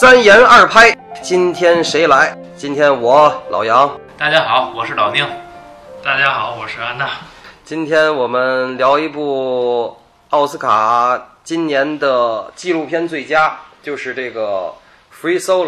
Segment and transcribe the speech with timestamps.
[0.00, 2.32] 三言二拍，今天谁来？
[2.56, 3.98] 今天我老杨。
[4.16, 5.26] 大家好，我是老宁。
[6.04, 7.10] 大家好，我是安娜。
[7.64, 9.96] 今天我们聊一部
[10.30, 14.72] 奥斯卡今年的纪录片最佳，就是这个
[15.20, 15.64] 《Free Solo》。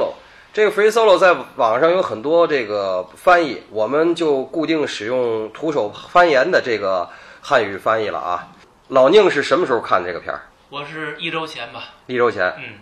[0.52, 7.09] 这个《Free Solo》在网上有很多这个翻译，我们就固定使用徒手翻言的这个
[7.41, 8.47] 汉语翻译了啊。
[8.87, 10.43] 老宁是什么时候看这个片儿？
[10.69, 11.83] 我是一周前吧。
[12.07, 12.47] 一周前。
[12.59, 12.74] 嗯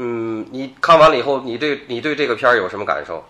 [0.00, 3.24] 嗯，你看完了以后，你对你对这个片儿有什么感受？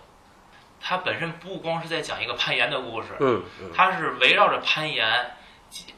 [0.79, 3.43] 它本身不光是在讲一个攀岩的故事，嗯，
[3.75, 5.31] 它是围绕着攀岩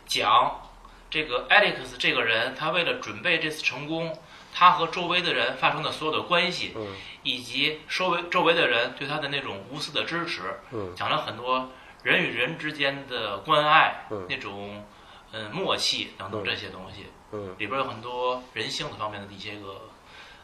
[0.07, 0.61] 讲
[1.09, 4.17] 这个 Alex 这个人，他为了准备这次成功，
[4.53, 6.87] 他和周围的人发生的所有的关系，嗯，
[7.23, 11.69] 以及周围周围的人对他的那种无私的支持，嗯，讲了很多
[12.01, 14.83] 人与人之间的关爱，嗯，那种
[15.33, 19.81] 嗯默契等等这些东西，嗯，里边有很多人性的方面的一些个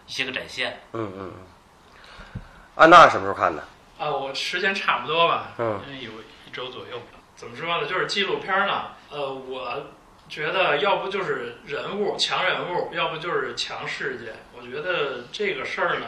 [0.08, 2.42] 一些个展现，嗯嗯嗯。
[2.76, 3.64] 安娜什么时候看的？
[4.00, 6.12] 啊，我时间差不多吧，嗯，有
[6.46, 7.02] 一周左右。
[7.36, 7.88] 怎么说呢？
[7.88, 9.88] 就是纪录片呢，呃，我
[10.30, 14.34] 觉得要不就是人物强人物，要不就是强事件。
[14.56, 16.06] 我觉得这个事儿呢，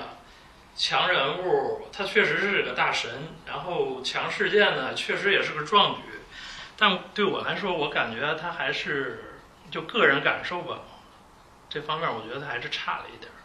[0.76, 3.12] 强人物他确实是个大神，
[3.46, 6.02] 然后强事件呢，确实也是个壮举。
[6.78, 10.80] 但对我来说，我感觉他还是就个人感受吧，
[11.70, 13.39] 这方面我觉得他还是差了一点儿。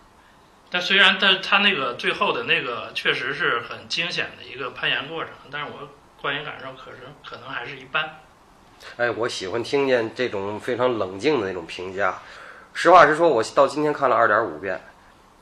[0.75, 5.89] 但虽然他他那个最后的那个确实是很惊险的一个攀岩过程，但是我
[6.21, 8.19] 观影感受可是可能还是一般。
[8.97, 12.19] 哎，我喜欢听见这种非常冷静的那种评价。
[12.73, 14.81] 实话实说，我到今天看了二点五遍，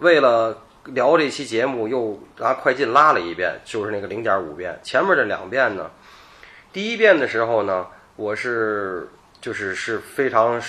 [0.01, 4.79] 为了聊这期节目，又拿快进拉了一遍，就是那个零点五遍。
[4.83, 5.91] 前面这两遍呢，
[6.75, 9.09] 第一遍的时候呢，我是
[9.41, 10.61] 就是是非常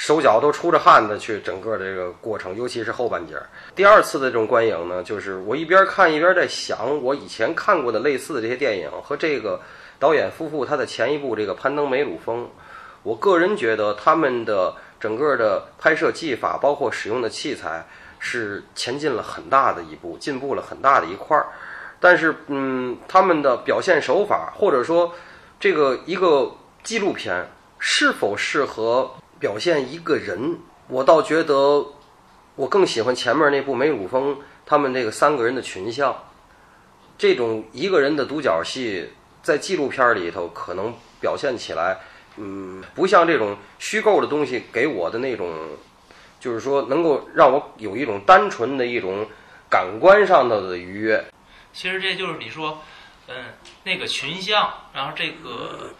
[0.00, 3.46] 手脚都出着汗的去整个这个过程，尤其是后半截儿。
[3.74, 9.60] 第二次的这种观影呢，就是我一边看一边在想，我以前看过的类似的这些电影和这个
[9.98, 12.44] 导演夫妇他的前一部这个《攀登梅鲁峰》，
[13.02, 17.86] 我个人觉得他们的整个的拍摄技法，包括使用的器材，
[18.18, 21.44] 是前进了很大的一步，进步了很大的一块儿。
[22.00, 25.12] 但是，嗯，他们的表现手法，或者说
[25.60, 26.50] 这个一个
[26.82, 27.46] 纪录片
[27.78, 29.10] 是否适合
[29.40, 31.84] 表现一个人，我倒觉得。
[32.56, 34.34] 我更喜欢前面那部《梅鲁峰》，
[34.66, 36.14] 他们这个三个人的群像，
[37.16, 39.08] 这种一个人的独角戏，
[39.42, 41.98] 在纪录片里头可能表现起来，
[42.36, 45.50] 嗯，不像这种虚构的东西给我的那种，
[46.38, 49.26] 就是说能够让我有一种单纯的一种
[49.70, 51.24] 感官上头的愉悦。
[51.72, 52.82] 其实这就是你说，
[53.28, 53.36] 嗯，
[53.84, 55.94] 那个群像，然后这个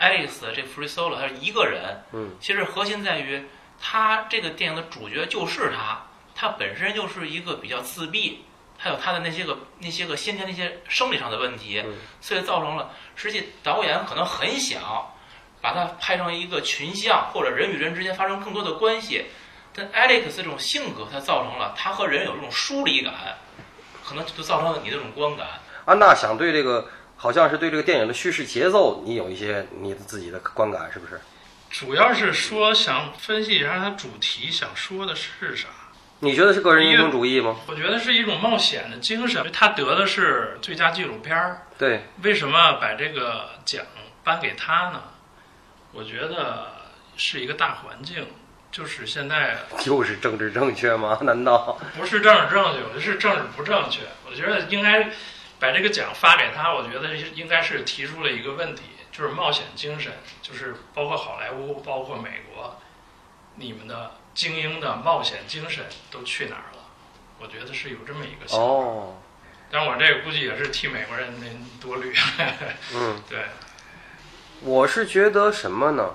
[0.00, 3.44] Alex 这 Free Solo 他是一个人，嗯，其实核心在于。
[3.78, 8.42] 他这个电影的主角就是他，他本身就是一个比较自闭，
[8.78, 11.84] 还有他的那些个那些个先天那些生理上的问题，
[12.22, 14.80] 所以造成了实际导演可能很想
[15.60, 19.26] 把它拍成一个群像或者人与人之间发生更多的关系，
[19.74, 23.12] 但 Alex 这种性格，它造成了他和人有这种疏离感，
[24.02, 25.46] 可能就造成了你这种观感。
[25.84, 31.20] 安娜想对这个，好像是对这个电影的叙事节奏，你有一些你的自己的观感，是不是？
[31.70, 35.68] 主要是说想分析一下它主题想说的是啥？
[36.20, 37.56] 你觉得是个人英雄主义吗？
[37.66, 39.44] 我觉得是一种冒险的精神。
[39.52, 43.84] 他得的是最佳纪录片儿，对，为什么把这个奖
[44.24, 45.02] 颁给他呢？
[45.92, 46.68] 我觉得
[47.16, 48.26] 是一个大环境，
[48.70, 51.18] 就是现在就是政治正确吗？
[51.22, 54.02] 难道不是政治正确，是政治不正确？
[54.26, 55.10] 我觉得应该
[55.58, 56.74] 把这个奖发给他。
[56.74, 58.82] 我觉得应该是提出了一个问题。
[59.12, 60.12] 就是冒险精神，
[60.42, 62.76] 就是包括好莱坞，包括美国，
[63.54, 66.82] 你们的精英的冒险精神都去哪儿了？
[67.40, 68.64] 我觉得是有这么一个想法。
[68.66, 69.16] 哦，
[69.70, 72.14] 但我这个估计也是替美国人您多虑。
[72.92, 73.46] 嗯， 对。
[74.60, 76.14] 我是觉得什么呢？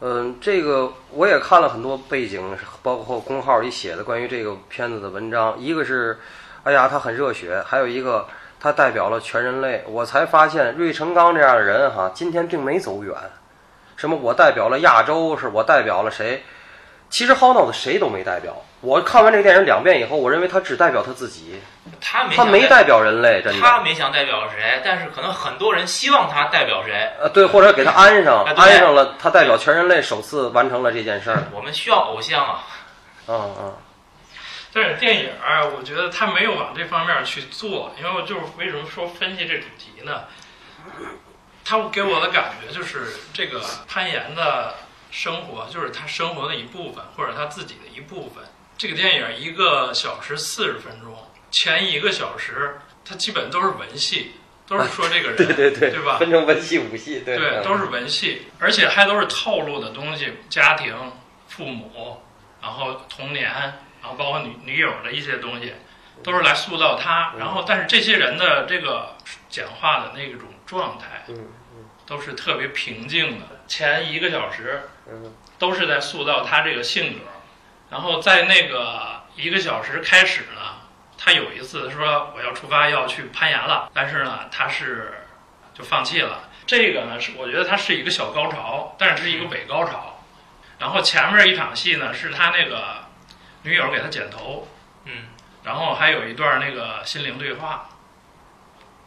[0.00, 5.58] 嗯，这个我也看了很多背景，包括公号里写的关于这个片子的文章。
[5.58, 6.18] 一个是，
[6.62, 8.26] 哎呀，他很热血；还有一个。
[8.60, 13.14] 他代表了全人类，我才发现芮成钢这样的人哈，今天并没走远。
[13.96, 16.42] 什么我代表了亚洲，是我代表了谁？
[17.10, 18.54] 其实好脑子谁都没代表。
[18.80, 21.60] 我看完这个电影两遍以后，我认为他只代表他自己。
[22.00, 23.60] 他没他没代表人类，真的。
[23.60, 27.10] 他没想代表谁，但是可能很多人希望他代表谁。
[27.18, 31.44] 呃，对，或者给他安上，安上了，他代表全人类，首次完成了这件事儿。
[31.52, 32.60] 我们需要偶像啊。
[33.26, 33.74] 嗯嗯。
[34.72, 40.24] 但是电影儿，我觉得他没有往这方面去做，因为我就是为什么说分析这主题呢？
[41.64, 44.74] 他给我的感觉就是这个攀岩的
[45.10, 48.44] 生活，就是他生活的一部分，或者他自己的一部分。
[48.76, 51.14] 这个电影一个小时四十分钟，
[51.50, 54.32] 前一个小时他基本都是文戏，
[54.66, 60.94] 都是说这个人， 对对对，对吧分成文戏武戏，对对，嗯都是文戏，而且还都是套路的东西，家庭、
[61.48, 62.22] 父母，
[62.62, 63.50] 然后童年，
[64.08, 65.74] 然后包括女女友的一些东西，
[66.24, 67.32] 都是来塑造他。
[67.34, 69.14] 嗯然后，但是这些人的这个
[69.50, 71.46] 讲话的那种状态，嗯
[72.06, 73.44] 都是特别平静的。
[73.66, 77.20] 前一个小时嗯都是在塑造他这个性格，
[77.90, 80.80] 然后在那个一个小时开始呢，
[81.18, 85.26] 他有一次说我要出发要去攀岩了，但是呢他是
[85.74, 86.48] 就放弃了。
[86.66, 90.14] 这个呢是我觉得它是一个小高潮，但是是一个伪高潮。
[90.78, 93.07] 然后前面一场戏呢是他那个
[93.68, 94.66] 女友给他剪头，
[95.04, 95.12] 嗯。
[95.62, 97.88] 然后还有一段那个心灵对话，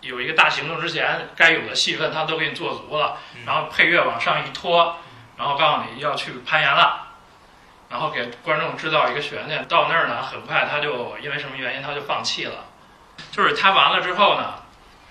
[0.02, 3.42] 有一个大行动之前该有的戏份他都给你做足了，嗯。
[3.46, 4.98] 然后配乐往上一拖，
[5.38, 7.08] 然后告诉你要去攀岩了，
[7.90, 9.68] 然后给观众制造一个悬念。
[9.68, 12.66] 到那儿呢，很快他就因为什么原因他就放弃了，
[13.32, 14.62] 就是他完了之后呢，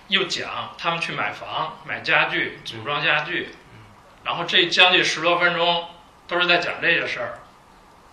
[0.06, 3.48] 又讲他们去买房、买家具、组装家具，
[4.22, 5.88] 然后这将近十多分钟
[6.28, 7.40] 都是在讲这些事儿，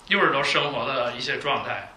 [0.08, 1.92] 又是都生活的一些状态。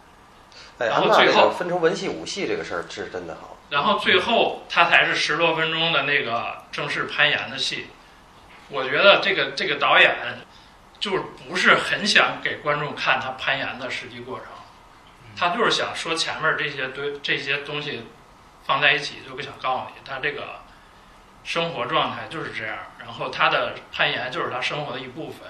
[0.78, 3.56] 哎，然后最后分成文戏武戏这个事儿是真的好。
[3.68, 7.86] 然后最后他才是十多分钟的那个正式攀岩的戏。
[8.68, 10.16] 我觉得这个这个导演
[10.98, 14.46] 就是不是很想给观众看他攀岩的实际过程，
[15.36, 18.06] 他就是想说前面这些堆这些东西
[18.64, 20.60] 放在一起，就不想告诉你他这个
[21.44, 25.48] 生活状态就是这样，然后他的攀岩就是他生活的一部分。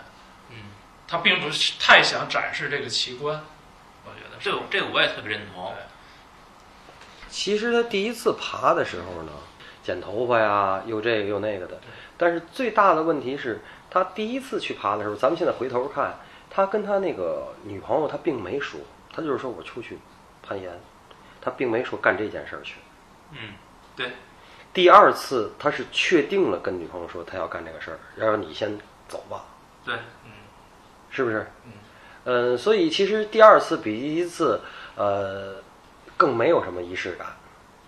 [1.11, 3.43] 嗯，他并不是太想展示这个奇观，
[4.05, 5.73] 我觉得是这个这个我也特别认同。
[7.29, 9.33] 其实他第一次爬的时候呢，
[9.83, 11.81] 剪头发呀，又这个又那个的。
[12.17, 13.61] 但是最大的问题是
[13.91, 16.19] 他第一次去爬的时候，咱们现在回头看，
[16.51, 18.81] 他跟他那个女朋友他并没说，
[19.13, 19.99] 他就是说我出去
[20.43, 20.81] 攀岩，
[21.41, 22.77] 他并没说干这件事儿去。
[23.33, 23.55] 嗯，
[23.97, 24.11] 对
[24.73, 28.77] 第二次他是确定了跟女朋友说他要干这个事儿，然后你先
[29.09, 29.45] 走吧，
[29.85, 30.20] 对，嗯
[31.11, 31.47] 是不是？
[31.67, 31.73] 嗯。
[32.25, 34.61] 呃，所以其实第二次比第一次，
[34.95, 35.57] 呃，
[36.17, 37.27] 更没有什么仪式感，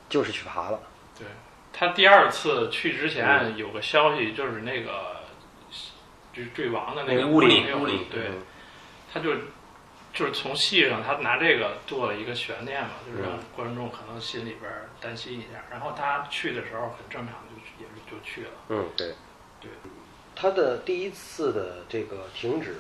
[0.09, 0.81] 就是去爬了。
[1.19, 1.27] 对
[1.73, 5.17] 他第二次去之嗯前有个消息，就是那个
[6.33, 8.43] 坠坠亡的那个屋里那个屋里对，嗯
[9.13, 9.35] 他就
[10.15, 15.63] 就是从戏上他拿这个做了一个悬念嘛，就是让嗯观众可能心里边儿担心一下。
[15.71, 18.51] 然后他去的时候很正常，就也是就去了。
[18.71, 19.15] 嗯，对，
[19.61, 19.71] 对。
[20.35, 22.77] 他的第一次的这个停止，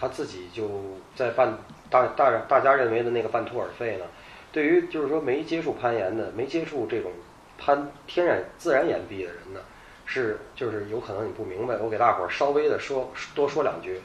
[0.00, 0.68] 他自己就
[1.14, 1.58] 在半
[1.90, 4.04] 大大大家认为的那个半途而废呢。
[4.52, 7.10] 对于就是说没接触攀岩的、没接触这种
[7.58, 9.60] 攀天然自然岩壁的人呢，
[10.04, 14.00] 是就是有可能你不明白，我给大伙儿稍微的说多说两句。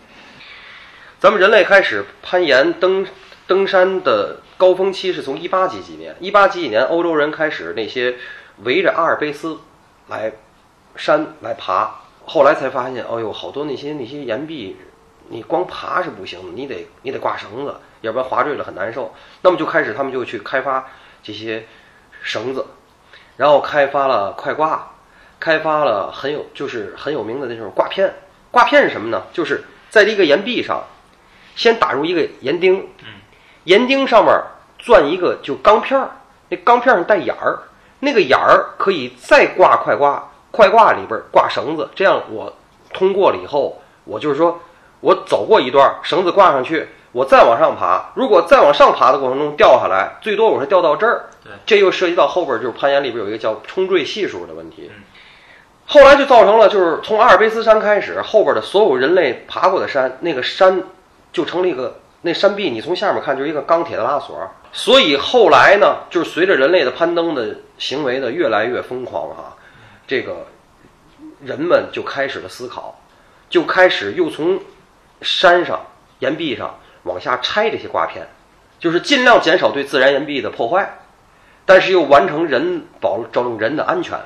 [1.20, 3.06] 咱们人类开始攀岩登
[3.46, 8.16] 登山的高峰期是从一八几几年，一八几几年欧洲人开始那些
[8.64, 9.58] 围着阿尔卑斯
[10.08, 10.32] 来
[10.96, 14.78] 山来爬，后来才发现，哦呦，好多那些那些岩壁，
[15.30, 19.14] 你光爬是不行的，你得你得挂绳子，要不然滑坠了很难受。
[19.42, 20.86] 那么就开始他们就去开发
[21.22, 21.66] 这些
[22.22, 22.66] 绳子，
[23.36, 24.92] 然后开发了快挂，
[25.40, 28.14] 开发了很有就是很有名的那种挂片。
[28.50, 29.22] 挂片是什么呢？
[29.34, 30.84] 就是在这个岩壁上，
[31.56, 33.08] 先打入一个岩钉，嗯，
[33.66, 34.34] 岩钉上面
[34.80, 36.10] 钻一个就钢片儿，
[36.50, 37.60] 那钢片上带眼儿，
[38.00, 42.52] 那个眼儿可以再挂快挂，快挂里边挂绳子，这样我
[42.94, 44.60] 通过了以后，我就是说
[45.00, 55.04] 我走过一段，绳子挂上去，我再往上爬，如果再往上爬的过程中掉下来，最多我是掉到这儿，对，这又涉及到后边就是攀岩里边有一个叫冲坠系数的问题嗯。
[55.86, 60.84] 后来就造成了，就是从阿尔卑斯山开始，后边的所有人类爬过的山，那个山
[61.32, 64.38] 就成了一个那山壁，你从下面看就是一个钢铁的拉锁。
[64.74, 69.56] 所以后来呢，就是随着人类的攀登的行为的越来越疯狂哈、
[70.06, 70.48] 这个
[71.42, 73.00] 人们就开始了思考，
[73.50, 74.60] 就开始又从
[75.22, 75.86] 山上
[76.20, 78.28] 岩壁上往下拆这些挂片，
[78.80, 81.00] 就是尽量减少对自然岩壁的破坏，
[81.66, 84.18] 但是又完成人保证人的安全。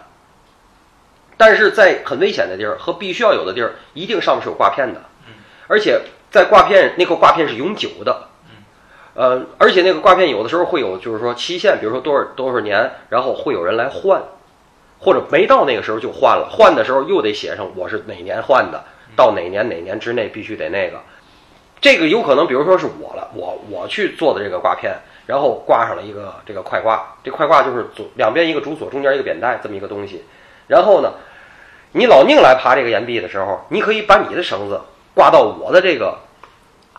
[1.38, 5.02] 但是在很危险的地儿和必须要有的地儿，一定上面是有挂片的，
[5.68, 8.28] 而且在挂片那个挂片是永久的，
[9.16, 14.22] 呃，而且那个挂片有的时候会有就是说期限，比如说多少多少年，然后会有人来换，
[15.00, 18.84] 或者没到那个时候就换了，换的时候又得写上我是哪年换的，
[19.16, 21.00] 到哪年哪年之内必须得那个。
[21.80, 30.24] 这个有可能，比如说是我了，我我去做的这个挂片，然后挂上了一个这个快挂，这快挂就是左两边一个主锁，中间一个扁带这么一个东西。
[30.68, 31.12] 然后呢，
[31.94, 34.80] 你老宁来爬这个岩壁的时候，你可以把你的绳子
[35.16, 36.18] 挂到我的这个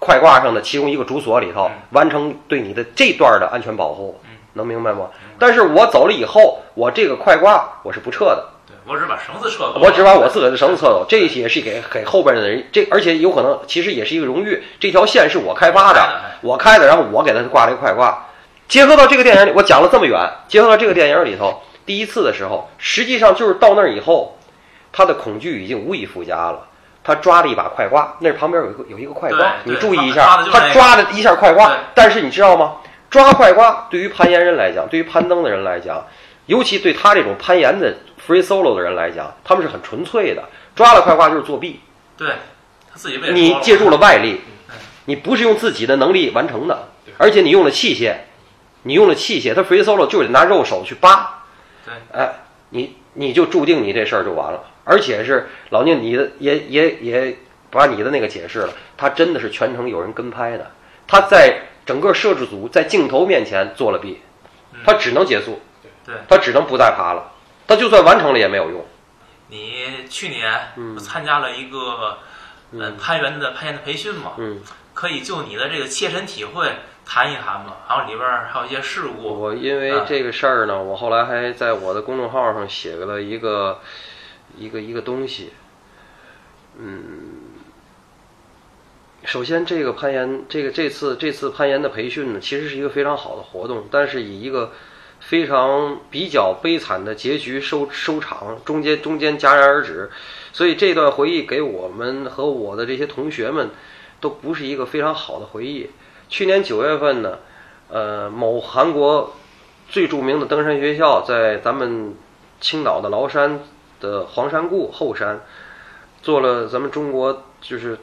[0.01, 4.21] 快挂上的其中一个主锁里头，完成对你的这段的安全保护。
[4.55, 5.09] 能明白吗？
[5.39, 18.27] 但是我走了以后，我这个快挂我是不撤的，对我只把绳子撤走，我只把我自个儿的绳子撤走，这也是给给后边的人，这而且有可能其实也是一个荣誉，这条线是我开发的，我开的，然后我给他挂了一快挂。
[18.69, 24.39] 结合到这个电影里，我讲了这么远，结合到这个电影里头，第一次的时候，实际上就是到那儿以后，
[24.91, 26.67] 他的恐惧已经无以复加了。
[27.05, 32.75] 他抓了一把快挂，那旁边有一个有一个快挂，你注意一下，他抓了一下快挂，但是你知道吗？
[33.11, 36.03] 抓快挂对于攀岩人来讲，对于攀登的人来讲，
[36.47, 37.97] 尤其对他这种攀岩的
[38.27, 40.43] free solo 的人来讲，他们是很纯粹的。
[40.75, 41.81] 抓了快挂就是作弊，
[42.17, 42.29] 对
[42.91, 48.15] 他自己被你借助了外力嗯，你不是用自己的能力完成的，而且你用了器械，
[48.85, 51.45] 你用了器械，他 free solo 就得拿肉手去扒，
[51.85, 52.33] 对，哎，
[52.71, 57.37] 你你就注定你这事儿就完了，而且是老聂，你的也也也
[57.71, 60.71] 把你的那个解释了，他真的是全程有人跟拍的，
[61.07, 64.21] 他在整个摄制组在镜头面前做了弊，
[64.87, 65.61] 他只能结束，
[66.05, 66.15] 对。
[66.29, 67.33] 他只能不再爬了，
[67.67, 68.85] 他就算完成了也没有用，
[69.49, 72.19] 你去年参加了一个
[72.73, 74.61] 呃攀岩的攀岩的培训嘛，嗯，
[74.95, 76.73] 可以就你的这个切身体会
[77.05, 83.81] 谈一谈嘛，然后里边还有一些事故，我因为这个事儿呢，我后来还在我的公众号上写了一个
[84.57, 85.53] 一个一个东西。
[86.79, 87.03] 嗯，
[89.25, 94.73] 首先这个攀岩，这个这次这次攀岩的培训呢，其实是一个非常好的活动，但是以一个
[95.25, 100.11] 非常比较悲惨的结局收收场，中间中间戛然而止，
[100.53, 103.71] 所以这段回忆给我们和我的这些同学们
[104.21, 105.89] 都不是一个非常好的回忆。
[106.29, 107.39] 去年九月份呢，
[107.89, 109.35] 呃，某韩国
[109.89, 112.15] 最著名的登山学校在咱们
[112.61, 113.61] 青岛的崂山
[114.01, 115.41] 的黄山固后山
[116.21, 117.97] 做了咱们中国就是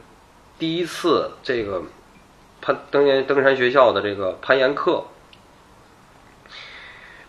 [0.58, 1.82] 第一次这个
[2.60, 5.04] 攀登岩登山学校的这个攀岩课。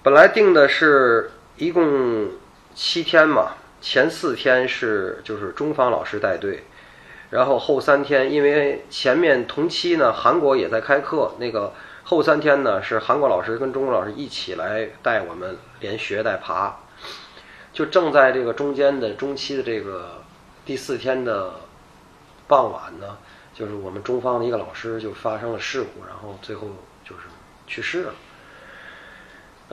[0.04, 2.32] 本来定的是一共
[2.74, 6.64] 七天嘛，前四天是就是中方老师带队，
[7.30, 16.78] 然后后三天因为前面同期呢韩国也在开课，那个后三天呢是韩国老师跟中国老师一起来带我们连学带爬，
[17.72, 20.24] 就正在这个中间的中期的这个
[20.66, 21.54] 第四天的
[22.48, 23.20] 傍晚呢，
[23.54, 26.70] 就是我们中方的一个老师就发生了事故，然后最后
[27.06, 27.22] 就是
[27.68, 28.14] 去世了。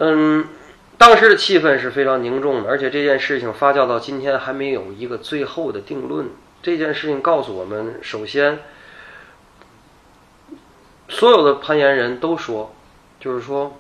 [0.01, 0.47] 嗯，
[0.97, 6.31] 当时的气氛是非常凝重的，而且这件事情发酵到今天还没有一个最后的定论。
[6.63, 8.61] 这件事情告诉我们，首先，
[11.09, 12.75] 所有的攀岩人都说，
[13.19, 13.77] 就是说，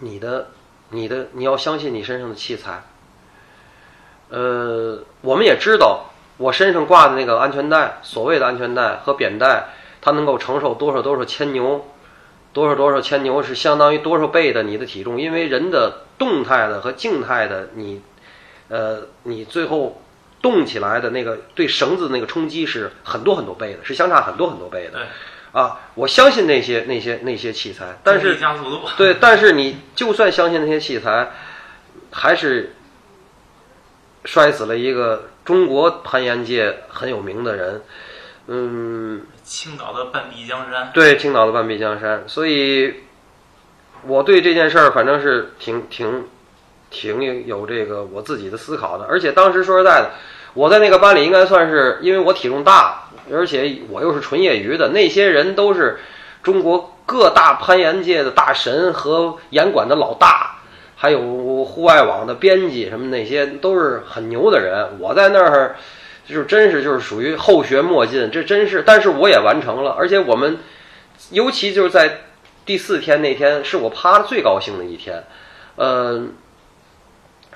[0.00, 0.48] 你的、
[0.90, 2.82] 你的，你要相信你身上的器材。
[4.28, 9.68] 呃，我们也知道，我身上挂的那个安全带，所谓的安全带和扁带，
[10.00, 11.86] 它能够承受多少多少千牛，
[12.56, 18.00] 多少多少千牛是相当于多少倍的你的体重，因为人的动态的和静态的你，
[18.68, 20.00] 呃，你最后
[20.40, 24.92] 动起来的那个对绳子那个冲击是很多很多倍的，是相差很多很多倍的。
[24.92, 25.02] 对，
[25.52, 28.38] 啊，我相信那些那些那些器材，但是
[28.96, 31.30] 对，但是你就算相信那些器材，
[32.10, 32.74] 还是
[34.24, 37.82] 摔死了一个中国攀岩界很有名的人。
[38.46, 42.24] 嗯，青岛的半壁江山，对，青岛的半壁江山。
[42.26, 42.94] 所以，
[44.04, 46.26] 我对这件事儿反正是挺挺
[46.90, 49.06] 挺有这个我自己的思考的。
[49.08, 50.10] 而且当时说实在的，
[50.54, 56.00] 我在那个班里应该算是，因为我体重大，而且我又是纯业余的，那些人都是
[56.42, 60.56] 中国各大攀岩界的大神和岩馆的老大，
[60.96, 61.20] 还有
[61.64, 64.98] 户外网的编辑什么那些都是很牛的人。
[64.98, 65.76] 我在那儿。
[66.26, 70.58] 就是真是就是属于后学莫进，这真是，但是我也完成了，而且我们，
[71.30, 72.22] 尤其就是在
[72.64, 75.22] 第四天那天，是我爬的最高兴的一天，
[75.76, 76.34] 嗯、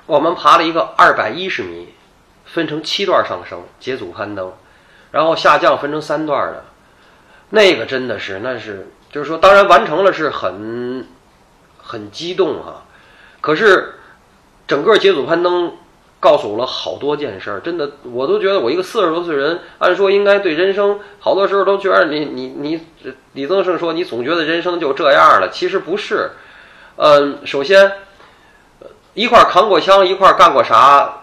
[0.06, 1.88] 我们爬了一个二百一十米，
[2.44, 4.52] 分成七段上升，节组攀登，
[5.10, 6.64] 然后下降分成三段的，
[7.48, 11.08] 那个真的是，那是就是说，当然完成了是很
[11.76, 12.84] 很激动哈、
[13.40, 13.94] 可是
[14.68, 15.72] 整个节组攀登。
[16.20, 22.80] 告诉我了好多件事儿，真的，我都觉得我一个四十多岁人，按说应该对人生，好多时候都觉得你你你，
[23.32, 26.32] 李增胜说你总觉得人生就这样了，其实不是。
[26.96, 27.90] 嗯，首先
[29.14, 31.22] 一块扛过枪，一块干过啥，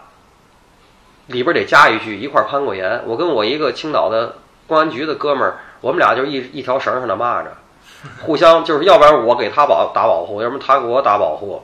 [1.28, 3.00] 里边得加一句一块攀过岩。
[3.06, 4.34] 我跟我一个青岛的
[4.66, 7.46] 公安局的哥们儿，我们俩就一一条绳上的蚂蚱，
[8.22, 11.62] 互相就是要不然我给他保打保护，要不然他给我打保护。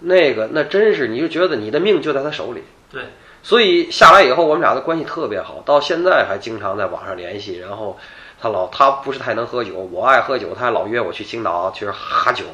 [0.00, 2.62] 那个那真是，你就觉得你的命就在他手里。
[2.90, 3.02] 对，
[3.42, 7.58] 所以下来以后，我们俩的关系特别好，到现在还经常在网上联系。
[7.58, 7.98] 然后
[8.40, 12.44] 他老他不是太能喝酒，我爱喝酒，他还老约我去青岛去哈酒。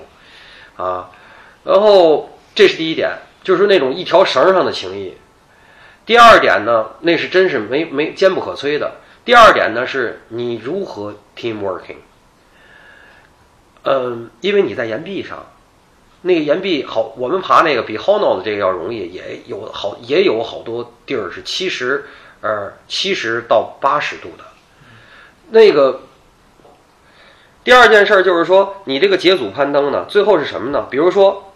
[0.76, 1.10] 啊。
[1.64, 3.10] 然后这是第一点，
[3.42, 5.16] 就是那种一条绳上的情谊。
[6.04, 8.92] 第二点呢，那是真是没没坚不可摧的。
[9.24, 11.96] 第二点呢，是你如何 team working。
[13.82, 15.46] 嗯，因为你在岩壁上，
[16.26, 22.06] 那个岩壁好，我们爬那个比 Hono 的这个要容易，也有好也有好多地儿是七十
[22.40, 24.44] 呃七十到八十度的。
[25.50, 26.02] 那个
[27.62, 30.88] 第二件事儿就是说，你这个结组攀登呢，最后是什么呢？
[30.90, 31.54] 比如说，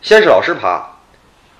[0.00, 0.96] 先是老师爬，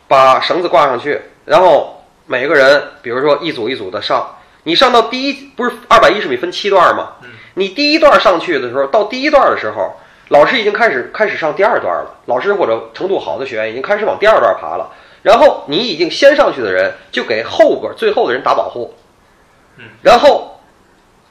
[0.09, 4.37] 把绳子挂上去，然后每个人，比如说一组一组的上。
[4.63, 7.13] 你上到第一不是二百一十米分七段吗？
[7.55, 10.00] 你第一段上去的时候，到第一段的时候，
[10.31, 12.15] 老师已经开始开始上第二段了。
[12.27, 14.91] 老师或者程度好的学员已经开始往第二段爬了。
[15.23, 18.95] 然后你已经先上去的人，就给后边最后的人打保护。
[20.03, 20.61] 然后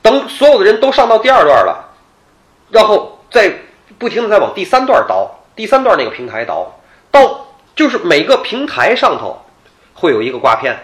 [0.01, 1.89] 等所有的人都上到第二段了，
[2.69, 3.51] 然后再
[3.97, 6.79] 不停的再往第三段倒，第三段那个平台倒，
[7.09, 9.37] 到就是每个平台上头
[9.93, 10.77] 会有一个挂片，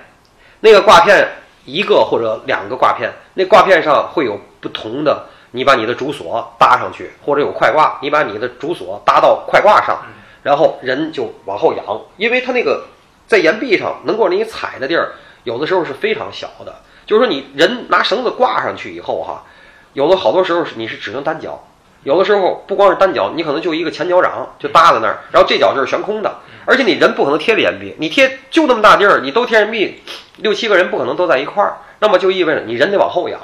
[0.61, 1.27] 那个挂片。
[1.67, 5.25] 一个或者两个挂片，那挂片上会有不同的。
[5.55, 9.97] 你把你的主锁搭上去，或者有快挂，你把你的主锁搭到快挂上，
[10.43, 12.85] 然后人就往后仰，因为它那个
[13.25, 15.13] 在岩壁上能够让你踩的地儿，
[15.45, 16.75] 有的时候是非常小的。
[17.05, 19.43] 就是说，你人拿绳子挂上去以后，哈，
[19.93, 21.63] 有的好多时候是你是只能单脚，
[22.03, 26.35] 有的时候不光是单脚，你可能就一个前脚掌就搭在那儿，然后这脚就是悬空的，
[26.65, 30.01] 而且你人不可能贴着岩壁，你贴就那么大地儿，你都贴岩壁。
[30.37, 33.39] 六七个人不可能都在一块儿，那么就意味着你人得往后仰，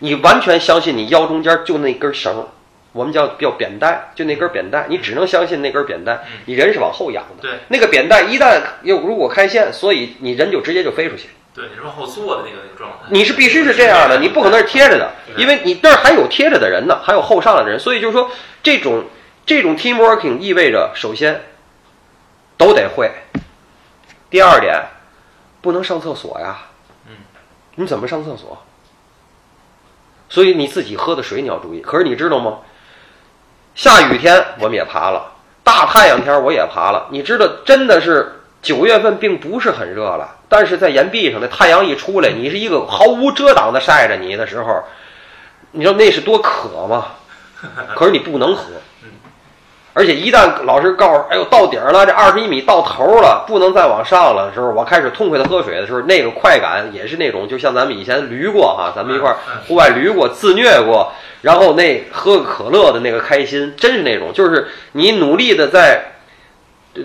[0.00, 2.46] 你完全相信你腰中间就那根绳，
[2.92, 7.42] 我们叫叫扁带，就那根扁带，你只能相信那根扁带，你人是往后仰的。
[7.48, 11.28] 对，那个扁带一旦又如果开线，所以你人就直接就飞出去。
[11.54, 13.06] 对，你是往后坐的那个状态。
[13.10, 18.30] 你是必须是这样的，你不可能是贴着的，因为你那儿还有贴着的人呢，还有后上来的人，所以就是说
[18.62, 19.04] 这种
[19.46, 21.42] 这种 team working 意味着首先
[22.56, 23.10] 都得会，
[24.30, 24.82] 第二点。
[25.64, 26.58] 不能上厕所呀，
[27.08, 27.16] 嗯，
[27.76, 28.62] 你怎么上厕所？
[30.28, 31.80] 所以你自己喝的水你要注意。
[31.80, 32.58] 可是你知道吗？
[33.74, 35.32] 下雨天我们也爬了，
[35.64, 37.08] 大太阳天我也爬了。
[37.10, 38.32] 你知道，真的是
[38.62, 44.84] 九月份并不是很热了，但是在岩壁上，那太阳一出来，你是一个毫无遮挡的晒着你的时候，
[45.72, 47.06] 你知道那是多渴吗？
[47.96, 48.64] 可是你不能喝。
[49.96, 59.36] 而且一旦老师告诉，哎呦到顶了，这二十一米到头了，不能再往上了的时候，我开始痛快的喝水的时候，那个快感也是那种，就像咱们以前驴过哈，咱们一块儿
[59.68, 66.14] 户外驴过，自虐过，然后那喝个可乐的那个开心，真是那种，就是你努力的在，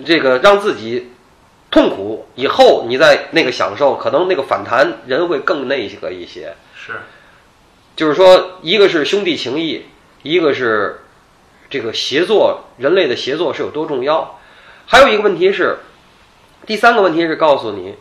[0.04, 1.12] 这个让自己
[1.70, 6.54] 痛苦以后，你在那个享受，可能那个反弹人会更那个一些。
[6.74, 6.94] 是，
[7.94, 9.86] 就是说，一个是兄弟情谊，
[10.24, 11.02] 一个是。
[11.70, 14.38] 这个协作，人类的协作是有多重要？
[14.86, 15.78] 还有一个问题是，
[16.66, 17.94] 第三个问题是告诉你，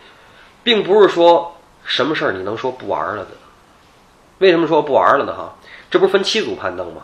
[0.64, 1.56] 并不是说
[1.86, 3.32] 什么事儿你能说不玩了的。
[4.40, 5.36] 为什么说不玩了呢？
[5.36, 5.54] 哈，
[5.92, 7.04] 这不是分七组攀登吗？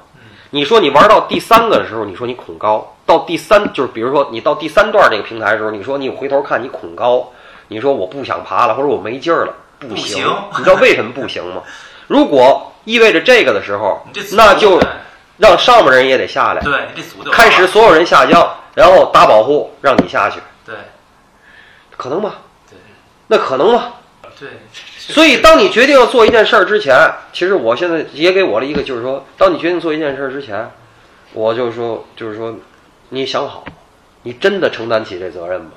[0.50, 7.32] 你说你玩到第三个的时候，你说你恐高，到第三就是比如说你到第三段这个平台的时候，你说你回头看你恐高，
[7.68, 10.26] 你说我不想爬了，或者我没劲儿了，不行。
[10.58, 11.62] 你知道为什么不行吗？
[12.08, 14.82] 如果意味着这个的时候，那就。
[15.38, 20.76] 让上面人也得下来，对，这组开始所有人下降，然后打保护，让你下去，对，
[21.98, 22.36] 可能吗？
[22.70, 22.78] 对，
[23.28, 23.94] 那可能吗？
[24.40, 24.50] 对，
[24.98, 26.94] 所以当你决定要做一件事儿之前，
[27.32, 30.70] 其实我现在也给我了一个，就是说，当你决定做一件事儿之前，
[31.34, 32.54] 我就说，就是说，
[33.10, 33.64] 你想好，
[34.24, 35.72] 你真的承担起这责任吗？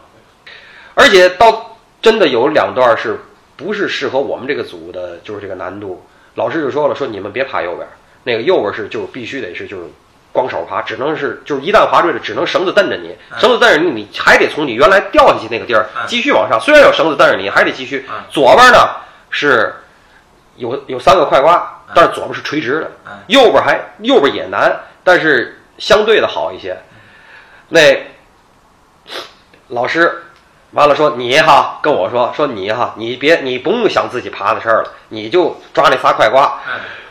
[0.94, 3.20] 而且到真的有两段是
[3.56, 7.88] 不是适合我们这个组的，就是这个难度，老师就说了，说你们别爬右边。
[8.24, 9.84] 那个右边是就必须得是就是
[10.32, 16.60] 光手爬，只能是就是一旦滑坠了，只能绳子蹬着你，绳子蹬着你，你还得从你原来掉下去那个地儿继续往上。
[16.60, 18.06] 虽然有绳子蹬着你，还得继续。
[18.30, 18.78] 左边呢
[19.30, 19.74] 是
[20.56, 22.90] 有有三个快挂，但是左边是垂直的，
[23.28, 26.76] 右边还右边也难，但是相对的好一些。
[27.68, 27.80] 那
[29.68, 30.22] 老师
[30.72, 36.60] 完了说你哈跟我说说你哈你别你不用想自己爬的事儿了，你就抓那仨快挂。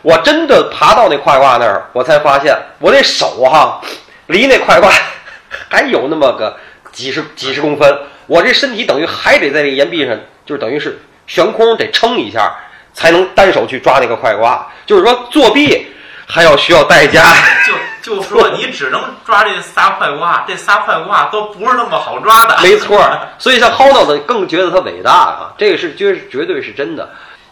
[0.03, 3.81] 我真的爬到那快挂那儿，我才发现我那手哈，
[4.27, 4.89] 离那快挂
[5.69, 6.55] 还有那么个
[6.91, 7.97] 几十几十公分。
[8.27, 10.15] 我这身体等于还得在这岩壁上，
[10.45, 12.55] 就是等于是悬空得撑一下，
[12.93, 14.67] 才能单手去抓那个快挂。
[14.85, 15.87] 就是说作弊
[16.27, 17.23] 还要需要代价。
[17.65, 17.73] 就
[18.15, 22.57] 就说你只能抓这仨快挂， 这仨快挂都不是那么好抓的。
[22.61, 23.01] 没错，
[23.39, 27.09] 所以像薅到的更觉得他伟大啊，这个是绝绝对是真的。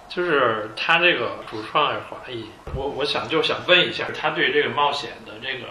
[0.08, 5.66] 就是他这个主创华裔，我我想就想问一下，他对这个冒险的这个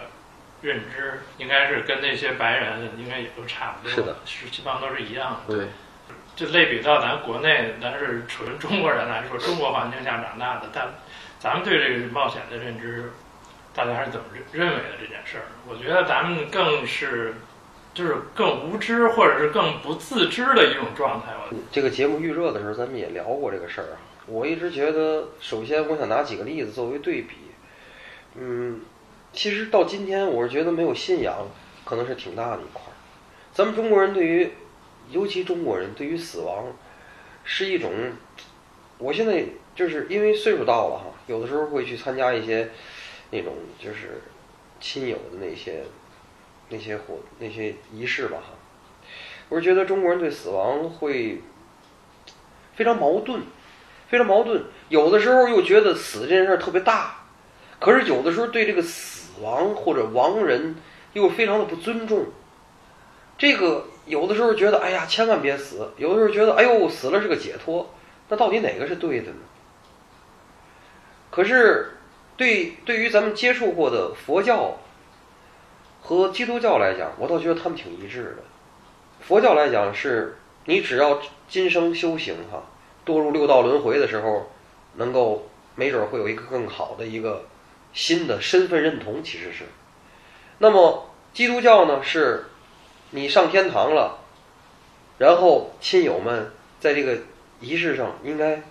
[0.61, 5.55] 认知应该是跟那些白人应该也都差不多，是的，是基本上都是一样的。
[5.55, 5.67] 对，
[6.35, 10.87] 就类比到咱国内，咱是纯中国人来说，中国环境下长大的，但
[11.39, 13.11] 咱们对这个冒险的认知，
[13.73, 15.45] 大家是怎么认认为的这件事儿？
[15.67, 17.35] 我觉得咱们更是
[17.93, 21.33] 就是更无知，或者是更不自知的一种状态。
[21.51, 23.97] 我这个节目预热的时候，咱们也聊过这个事儿啊。
[24.27, 27.35] 我一直觉得，首先我想拿几个例子作为对比。
[28.35, 28.81] 嗯，
[29.31, 31.47] 其实到今天，我是觉得没有信仰
[31.83, 32.91] 可能是挺大的一块儿。
[33.53, 34.51] 咱们中国人对于，
[35.11, 36.65] 尤其中国人对于死亡，
[37.43, 37.91] 是一种，
[38.97, 39.45] 我现在
[39.75, 42.69] 就是因为岁数到了哈，有的时候会去参加一些
[43.31, 44.21] 那种就是
[44.79, 45.83] 亲友的那些
[46.69, 48.37] 那些活那些仪式吧。
[49.49, 51.41] 我是觉得中国人对死亡会
[52.73, 53.41] 非常矛盾，
[54.07, 54.63] 非常矛盾。
[54.89, 57.25] 有的时候又觉得死这件事儿特别大，
[57.79, 60.75] 可是有的时候对这个死亡或者亡人
[61.13, 62.25] 又非常的不尊重。
[63.37, 67.89] 这个有的时候觉得哎呀千万别死，有的时候觉得哎呦死了是个解脱。
[68.29, 69.37] 那到底哪个是对的呢？
[71.35, 71.97] 可是
[72.37, 74.77] 对对于咱们接触过的佛教
[76.01, 78.43] 和基督教来讲，我倒觉得他们挺一致的。
[79.19, 82.63] 佛教来讲是，你只要今生修行哈，
[83.05, 84.49] 堕入六道轮回的时候，
[84.93, 87.43] 能够没准会有一个更好的一个
[87.91, 89.65] 新的身份认同，其实是。
[90.59, 92.45] 那么基督教呢，是
[93.09, 94.19] 你上天堂了，
[95.17, 97.17] 然后亲友们在这个
[97.59, 98.61] 仪式上应该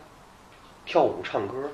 [0.86, 1.70] 跳舞唱歌。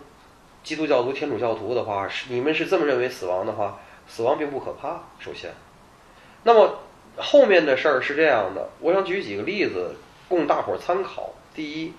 [0.63, 5.01] 基督教徒、天主教徒的话，是你们是这么认为死亡的话，死亡并不可怕。
[5.19, 5.53] 首先，
[6.43, 6.79] 那么。
[7.17, 9.95] 后面的事儿是这样的，我想举几个例子
[10.27, 11.35] 供大伙儿参考。
[11.55, 11.93] 第一，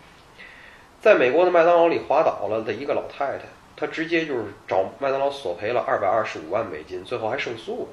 [1.00, 3.43] 在美国的麦当劳里滑倒了的一个老太太，
[3.76, 7.88] 她直接就是找麦当劳索赔了二百二十五万美金，最后还胜诉了。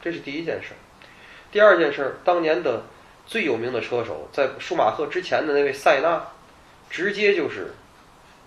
[0.00, 0.78] 这是第一件事儿。
[1.50, 2.82] 第二件事儿，当年的
[3.26, 6.22] 最有名的车手，在舒马赫之前的那位塞纳，
[6.88, 7.72] 直接就是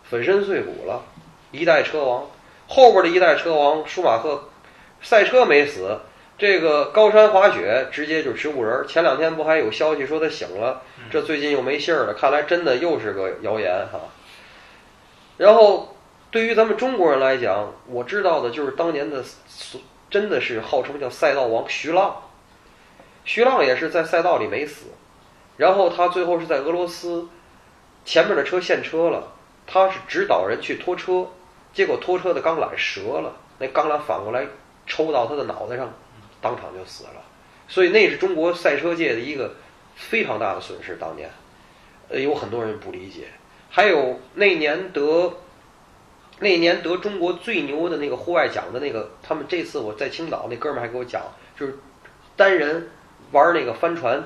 [0.04, 1.04] 粉身碎骨了，
[1.54, 2.26] 一代车王。
[2.68, 4.50] 后边的一代车王舒马赫，
[5.02, 6.00] 赛车没死。
[6.38, 8.86] 这个高山滑雪直接就植物人儿。
[8.88, 14.00] 前两天不还有消息说他醒了，这最近又没信儿了，看来真的又是个谣言哈。
[15.38, 15.96] 然后
[16.32, 19.24] 对于咱们中国人来讲，我知道的就是当年的
[20.10, 22.24] 真的是号称叫赛道王徐浪，
[23.24, 24.88] 徐浪也是在赛道里没死，
[25.58, 27.28] 然后他最后是在俄罗斯
[28.04, 29.34] 前面的车陷车了，
[29.68, 31.28] 他是指导人去拖车，
[31.74, 34.46] 结果拖车的钢缆折了，那钢缆反过来
[34.86, 35.92] 抽到他的脑袋上。
[36.42, 37.24] 当场就死了，
[37.70, 39.56] 所以那是中国赛车界的一个
[39.96, 40.98] 非常大的损失。
[40.98, 41.30] 当年，
[42.10, 43.28] 呃，有很多人不理解。
[43.70, 45.34] 还有那年得
[46.40, 51.22] 那年得中国最牛的那个户外奖的那个，他们这次我在青岛那哥们还给我讲，
[51.58, 51.80] 就是
[52.36, 52.90] 单人
[53.32, 54.22] 玩那个帆船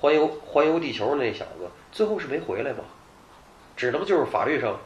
[0.00, 2.78] 环游环游地球那小子，最后是没回来嘛，
[3.76, 4.80] 只能就是法律上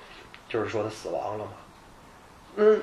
[0.48, 1.52] 就是说他死亡了嘛，
[2.56, 2.82] 嗯。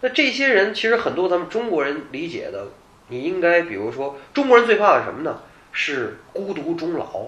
[0.00, 2.68] 那这些人其实很多，咱们中国人理解的，
[3.08, 5.40] 你应该比如说，中国人最怕的什么呢？
[5.72, 7.26] 是孤独终老。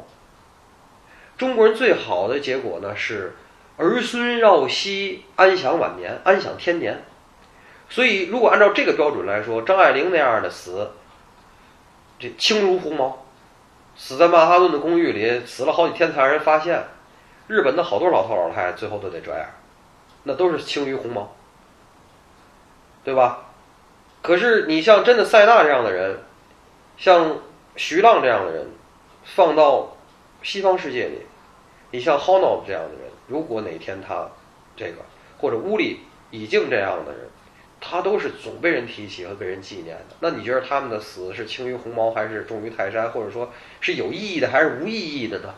[1.36, 3.34] 中国人最好的结果呢是
[3.76, 7.02] 儿孙绕膝，安享晚年，安享天年。
[7.88, 10.90] 所以，如果按照这个标准来说，张爱玲那样的死，
[12.18, 13.26] 这轻如鸿毛，
[13.96, 16.84] 死在曼哈顿的公寓里，死了好几天才让人发现。
[17.46, 19.46] 日本的好多老头老太太最后都得这样，
[20.28, 21.34] 那都是轻于鸿毛。
[23.04, 23.46] 对吧？
[24.20, 26.18] 可是你像真的塞纳这样的人，
[26.98, 27.38] 像
[27.74, 28.66] 徐浪这样的人，
[29.24, 29.96] 放到
[30.42, 31.22] 西方世界里，
[31.90, 34.28] 你像 Hono 这样的人，如果哪天他
[34.76, 34.96] 这个
[35.38, 37.28] 或者屋里已经这样的人，
[37.80, 40.16] 他都是总被人提起和被人纪念的。
[40.20, 45.54] 那你觉得他们的死是轻于鸿毛，还是重于泰山，或者说是有意义的，还是无意义的呢？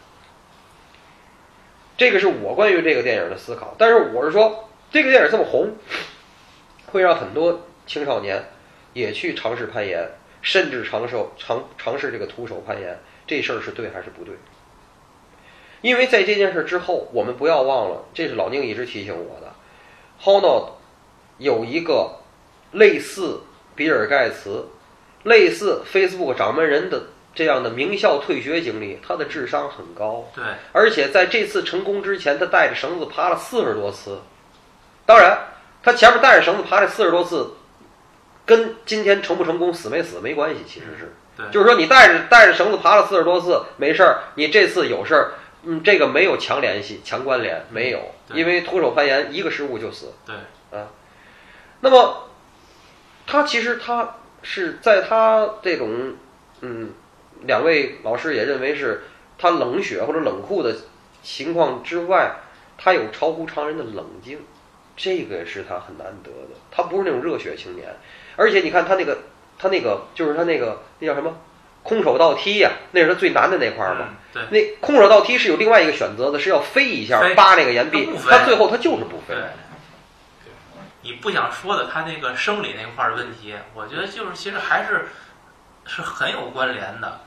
[2.01, 3.75] 这个是我关于这个电影的思考。
[3.77, 5.77] 但是我是说，这个电影这么红。
[6.87, 8.43] 会让很多青少年
[8.95, 10.09] 也去尝试攀岩，
[10.41, 14.35] 甚至尝受尝尝试这个徒手攀岩，这事儿是对还是不对？
[15.83, 19.53] 因为在这件事之后，我们不要忘了，这是老宁一直提醒我的。
[20.23, 20.71] Hono
[21.37, 22.17] 有一个
[22.73, 23.43] 类似
[23.77, 24.67] 比尔盖茨、
[25.25, 27.03] 类似 Facebook 掌门人的
[27.35, 30.29] 这样的名校退学经历，他的智商很高。
[30.35, 34.21] 对，而且在这次成功之前，他带着绳子爬了四十多次。
[35.07, 35.47] 当然。
[35.83, 37.55] 他前面带着绳子爬这四十多次，
[38.45, 40.61] 跟今天成不成功、死没死没关系。
[40.69, 41.11] 其实是，
[41.51, 50.13] 就是说你带着带着绳子爬了四十多次没事儿，你这次有事儿，嗯，这个没有强联系、强关联，没有，因为徒手攀岩一个失误就死。
[50.27, 50.37] 对，
[50.79, 50.89] 啊，
[51.81, 52.29] 那么
[53.27, 56.15] 他其实他是在他这种
[56.61, 56.91] 嗯，
[57.43, 59.03] 两位老师也认为是
[59.39, 60.77] 他冷血或者冷酷的
[61.23, 62.37] 情况之外，
[62.79, 64.39] 他有超乎常人的冷静，
[64.97, 66.57] 这个是他很难得的。
[66.71, 67.89] 他不是那种热血青年，
[68.37, 69.19] 而且你看他那个
[69.59, 71.39] 他那个就是他那个那叫什么
[71.83, 74.09] 空手道踢呀、那是他最难的那块儿嘛。
[74.11, 79.43] 嗯对那空手道踢是有另外一个选择的，是要飞一下飞扒那个岩壁他最后他就是不飞对。
[81.03, 85.09] 你不想说的他那个生理那块儿的问题，我觉得就是其实还是
[85.85, 87.23] 是很有关联的。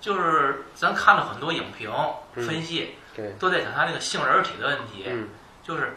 [0.00, 1.90] 就是咱看了很多影评
[2.34, 2.46] 嗯。
[2.46, 5.04] 分析，对，都在讲他那个杏仁体的问题。
[5.06, 5.28] 嗯。
[5.62, 5.96] 就是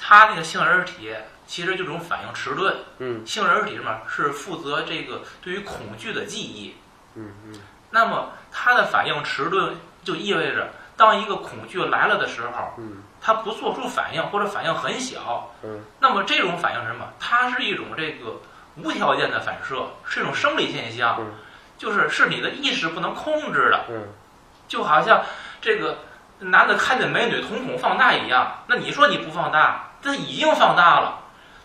[0.00, 1.14] 他那个杏仁体
[1.46, 3.24] 其实就这种反应迟钝，嗯。
[3.26, 6.74] 杏仁体什么是负责这个对于恐惧的记忆。
[7.14, 7.60] 嗯嗯。
[7.90, 13.02] 那么他的反应迟钝，就意味着当一个恐惧来了的时候，嗯。
[13.18, 15.80] 它不做出反应或者反应很小，嗯。
[16.00, 17.08] 那么这种反应是什么？
[17.18, 18.40] 它是一种这个
[18.76, 21.26] 无条件的反射，是一种生理现象，嗯
[21.78, 24.08] 就是是你的意识不能控制的，嗯
[24.68, 25.22] 就好像
[25.60, 25.98] 这个
[26.40, 28.64] 男的看见美女瞳孔放大一样。
[28.66, 31.20] 那你说你不放大，他已经放大了，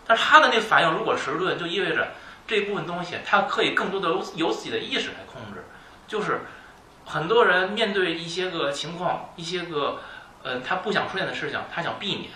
[0.06, 2.08] 但是他的那反应如果迟钝，就意味着
[2.46, 5.64] 这部分东西他可以更多的由由自己的意识来控制。
[6.06, 6.42] 就是
[7.06, 10.00] 很多人面对一些个情况，一些个
[10.42, 12.30] 呃他不想出现的事情，他想避免，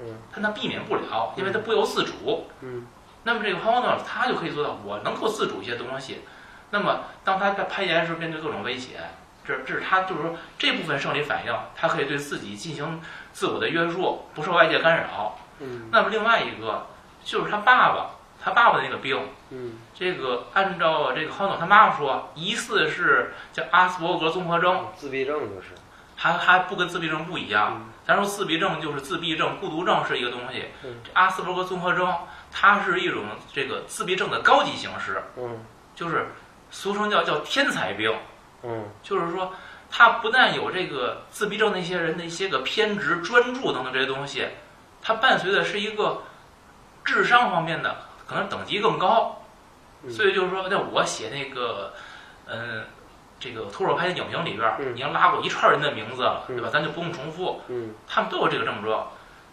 [0.00, 2.48] 嗯但他避免不了，因为他不由自主。
[2.62, 2.86] 嗯
[3.24, 6.22] 那么这个 Honor 他就可以做到，我能够自主一些东西。
[6.70, 9.00] 那么当他在攀岩时面对各种威胁，
[9.44, 13.00] 这这是他就是说这部分生理反应，他可以对自己进行
[13.32, 15.38] 自我的约束，不受外界干扰。
[15.60, 16.86] 嗯那么另外一个
[17.24, 18.10] 就是他爸爸，
[18.42, 19.18] 他爸爸的那个病，
[19.50, 25.68] 嗯这个按照这个 Honor 他妈妈说，疑似是叫阿斯伯格综合征，自闭症就是。
[26.20, 27.76] 还还不跟自闭症不一样。
[27.78, 32.10] 嗯咱说自闭症就是自闭症、孤独症是一个东西嗯，这阿斯伯格综合征
[32.50, 35.62] 它是一种这个自闭症的高级形式，嗯
[35.94, 36.28] 就是
[36.70, 38.14] 俗称叫叫天才病，
[38.62, 39.52] 嗯就是说
[39.90, 44.46] 他不但有这个自闭症那些人的一些个偏执、专注等等这些东西，
[45.02, 46.22] 他伴随的是一个
[47.04, 49.42] 智商方面的可能等级更高，
[50.02, 51.92] 嗯所以就是说，那我写那个，
[52.46, 52.84] 嗯。
[53.40, 56.68] 这个徒手拍的影评里边已经拉过一串人的名字了，嗯对吧？
[56.72, 57.62] 咱就不用重复。
[57.68, 59.06] 嗯他们都有这个症状。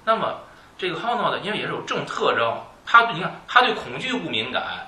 [0.04, 0.40] 那么
[0.76, 4.88] 这个 Hono 呢，因为也是有这种特征，他对你看他对恐惧不敏感，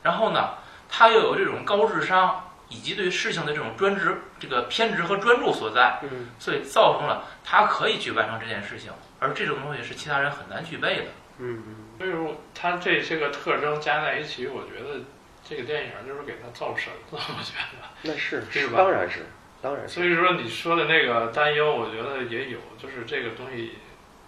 [0.00, 0.50] 然后呢，
[0.90, 11.04] 他又有这种高智商以及对事情的这种专职、这个偏执和专注所在，嗯所以造成了他可以去完成这件事情，而这种东西是其他人很难具备的。
[11.38, 11.62] 嗯
[11.96, 15.00] 所以说他这些个特征加在一起，我觉得
[15.42, 17.88] 这个电影就是给他造神了，我觉得。
[18.02, 19.26] 那是 是吧当然是，
[19.62, 19.94] 当然是。
[19.94, 23.74] 所以说你说的那个担忧，我觉得也有，就是这个东西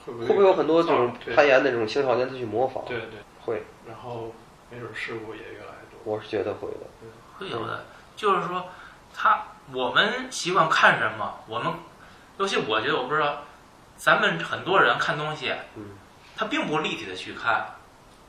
[0.05, 2.85] 会不会会不会有很多这种攀岩的这种青少年他去模仿？
[2.87, 4.35] 对对，会，然后
[4.71, 5.62] 没准事故也越来越多。
[6.05, 6.87] 我是觉得会的。
[7.39, 7.85] 会有的，
[8.17, 8.67] 就是说
[9.15, 11.73] 他我们习惯看什么，我们
[12.39, 13.39] 尤其我觉得我不知道，
[13.97, 15.85] 咱们很多人看东西，嗯。
[16.35, 17.67] 他并不立体的去看，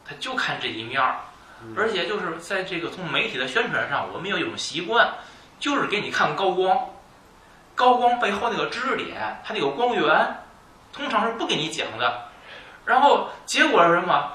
[0.05, 1.15] 他就看这一面儿，
[1.63, 1.73] 嗯。
[1.77, 5.13] 而且就是在这个从媒体的宣传上，我们有一种习惯，
[5.59, 6.89] 就是给你看高光，
[7.75, 10.38] 高光背后那个知识点，它那个光源，
[10.91, 12.25] 通常是不给你讲的，
[12.86, 14.31] 然后结果是什么？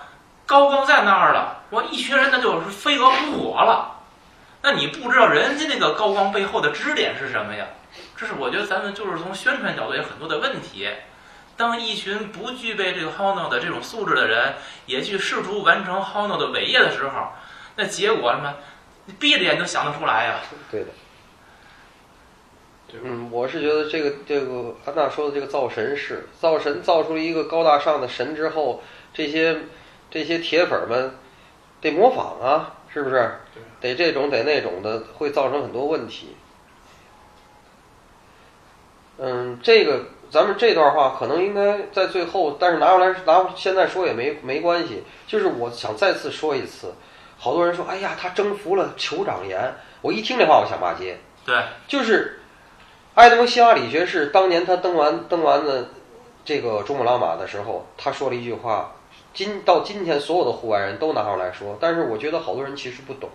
[0.47, 3.97] 高光在那儿了，我一群人那就是飞蛾扑火了。
[4.63, 7.67] 那你不知道人家那个高光背后的支点是什么呀？
[8.17, 10.89] 这是我觉得咱们就是从宣传角度有很多的问题。
[11.57, 14.55] 当一群不具备这个 Hono 的这种素质的人，
[14.87, 17.29] 也去试图完成 Hono 的伟业的时候，
[17.77, 18.55] 那结果什么？
[19.07, 20.41] 你闭着眼都想得出来呀。
[20.71, 20.87] 对的。
[22.89, 23.01] 对？
[23.05, 29.63] 嗯，我是觉得这个这个安娜说的这个造神是造神造出了一个高大上的神之后，这些
[30.11, 31.17] 这些铁粉们
[31.81, 33.35] 得模仿啊，是不是？
[33.81, 36.37] 得这种得那种的，会造成很多问题。
[39.19, 45.05] 嗯，这个咱们这段话可能应该在最后，但是拿出来拿现在说也没没关系。
[45.27, 46.95] 就是我想再次说一次，
[47.39, 49.75] 好多人说，哎呀，他征服了酋长岩。
[50.01, 51.19] 我一听这话，我想骂街。
[51.45, 52.41] 对，就是
[53.15, 55.89] 埃德蒙·希拉里爵士当年他登完登完了
[56.45, 58.93] 这个珠穆朗玛的时候，他说了一句话，
[59.39, 63.31] 今到今天所有的户外人都拿上来说，但是我觉得好多人其实不懂。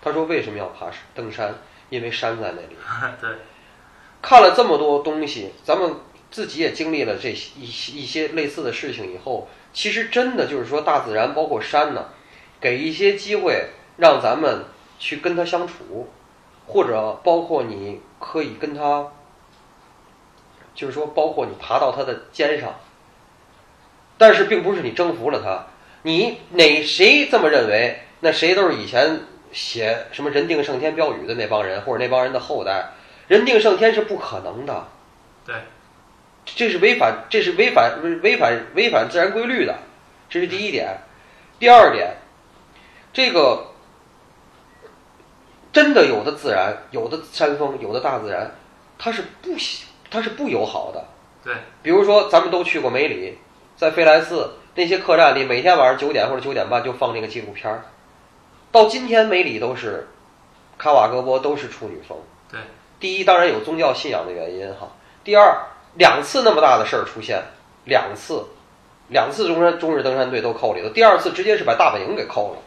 [0.00, 1.54] 他说为什么要爬登山？
[1.90, 2.74] 因为山在那里。
[3.20, 3.28] 对，
[4.22, 5.94] 看了这么多东西，咱们
[6.30, 12.06] 自己也经历了这些一些一些类似的事情以后，其实真的就是说，大自然包括山呢，
[12.58, 13.66] 给一些机会
[13.98, 14.64] 让咱们
[14.98, 16.08] 去跟它相处，
[16.66, 19.06] 或者包括你可以跟它，
[20.74, 22.74] 就是说，包括你爬到它的肩上，
[24.22, 25.66] 但是并不是你征服了他，
[26.02, 29.18] 你哪谁这么认为，那谁都是以前
[29.50, 32.92] 写什么“人定胜天”标语的那帮人，或者那帮人的后代
[33.26, 34.86] ，“人定胜天”是不可能的。
[35.44, 35.56] 对，
[36.44, 39.74] 这是违反，这是违反违反违反自然规律的，
[40.30, 40.96] 这是第一点。
[41.58, 42.14] 第二点，
[43.12, 43.72] 这个
[45.72, 48.48] 真的有的自然，有的山峰，有的大自然，
[48.96, 49.56] 它是不，
[50.08, 51.04] 它是不友好的。
[51.42, 53.36] 对，比如说咱们都去过梅里，
[53.82, 57.82] 在飞来寺那些客栈里，每天晚上九点或者九点半就放那个纪录片儿。
[58.70, 60.06] 到今天梅里都是
[60.78, 62.16] 卡瓦格波都是处女峰。
[62.48, 62.60] 对，
[63.00, 64.92] 第一当然有宗教信仰的原因哈。
[65.24, 67.42] 第二，两次那么大的事儿出现，
[67.84, 68.44] 两次，
[69.08, 72.58] 两次中山中日登山队都扣里头，第二次直接是把大本营给扣了。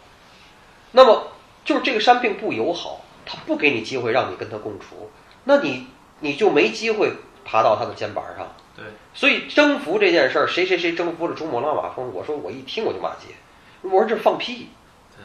[0.92, 1.28] 那么
[1.64, 5.10] 就是这个山并不友好，他不给你机会让你跟他共处，
[5.46, 5.88] 那你
[6.20, 7.14] 你就没机会
[7.46, 8.46] 爬到他的肩膀上。
[8.76, 13.34] 对，所以征服这件事儿，谁谁谁征服了珠穆朗玛峰，我说我一听我就骂街，
[13.82, 14.70] 我说这放屁。
[15.16, 15.24] 对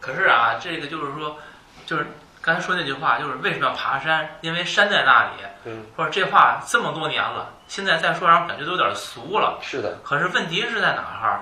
[0.00, 1.38] 可是啊，这个就是说，
[1.86, 2.06] 就是
[2.42, 4.36] 刚才说那句话，就是为什么要爬山？
[4.42, 5.30] 因为山在那里。
[5.64, 9.58] 嗯，或者这话这么多年了，现在再说让人感觉都有点俗了。
[9.60, 11.40] 是的，可是问题是在哪儿？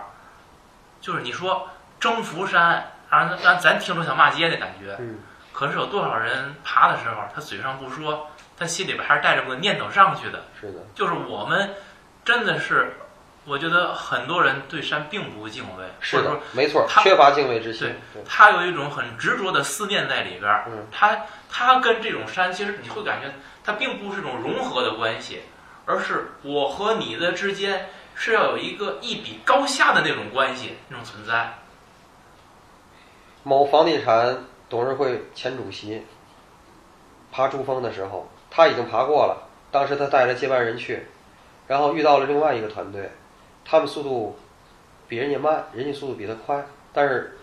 [1.01, 1.69] 就是你说
[2.01, 4.97] 征服山，让让咱听着想骂街的感觉。
[4.99, 5.19] 嗯，
[5.53, 10.45] 可是有多少人爬的时候，他嘴上不说，他心里边还是带着个念头上去的。
[10.61, 11.75] 是的，就是我们
[12.25, 12.95] 真的是，
[13.45, 17.95] 我觉得很多人对山并不敬畏，是的没错，他缺乏敬畏之心。
[18.12, 20.64] 对，他有一种很执着的思念在里边儿。
[20.69, 23.33] 嗯他他跟这种山，其实你会感觉
[23.64, 25.42] 它并不是一种融合的关系，
[25.87, 31.55] 而是我和你的之间是要有一个一比高下的那种关系，那种存在。
[33.42, 36.05] 某房地产董事会前主席
[37.31, 41.03] 爬珠峰的时候，他已经爬过了，当时他带着接班人去，
[41.69, 43.11] 然后遇到了另外一个团队，
[43.66, 44.35] 他们速度
[45.07, 47.37] 比人家慢，人家速度比他快，但是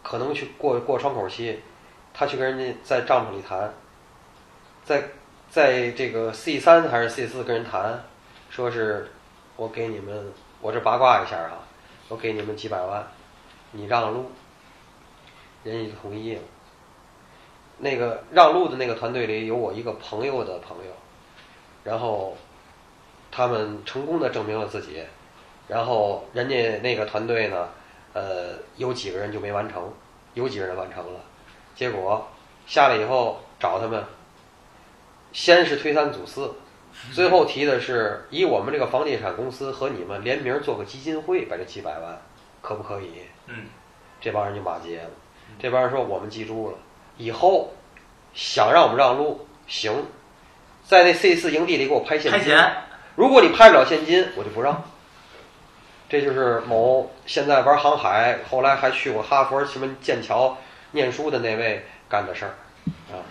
[0.00, 1.60] 可能去过过窗口期，
[2.12, 3.74] 他去跟人家在帐篷里谈，
[4.84, 5.02] 在
[5.50, 8.04] 在这个 C 三还是 C 四跟人谈，
[8.48, 9.10] 说是
[9.56, 11.58] 我给你们，我这八卦一下哈，
[12.08, 13.04] 我给你们几百万，
[13.72, 14.30] 你让路。
[15.64, 16.42] 人家就同意了。
[17.78, 20.92] 那个让路的那个团队里有我一个朋友的朋友，
[21.82, 22.36] 然后
[23.30, 25.02] 他们成功的证明了自己，
[25.68, 27.68] 然后人家那个团队呢，
[28.12, 29.92] 呃，有几个人就没完成，
[30.34, 31.20] 有几个人完成了，
[31.74, 32.26] 结果
[32.66, 34.04] 下来以后找他们，
[35.32, 36.54] 先是推三阻四，
[37.12, 42.22] 最后提的是以我们这个房地产公司和你们联名做个基金会，把这几百万
[42.62, 43.22] 可不可以？
[43.48, 43.66] 嗯，
[44.20, 45.10] 这帮人就骂街了。
[45.58, 46.78] 这帮人说我们记住了，
[47.16, 47.72] 以后
[48.34, 50.06] 想让我们让路行，
[50.84, 52.56] 在那 C 四营地里给我拍现金。
[53.14, 54.82] 如果你拍不了现金，我就不让。
[56.08, 60.58] 这就是某现在玩航海，后来还去过哈佛、什么剑桥
[60.92, 62.54] 念书的那位干的事儿
[63.10, 63.22] 啊。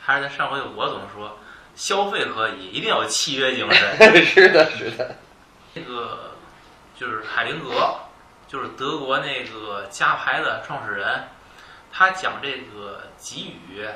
[0.00, 1.36] 还是在上回我总说，
[1.74, 4.24] 消费可以，一定要有契约精神。
[4.24, 5.16] 是的，是的。
[5.74, 6.32] 那个
[6.98, 7.94] 就是海灵格，
[8.46, 11.24] 就是德国那个加牌的创始人，
[11.92, 13.86] 他讲这个给予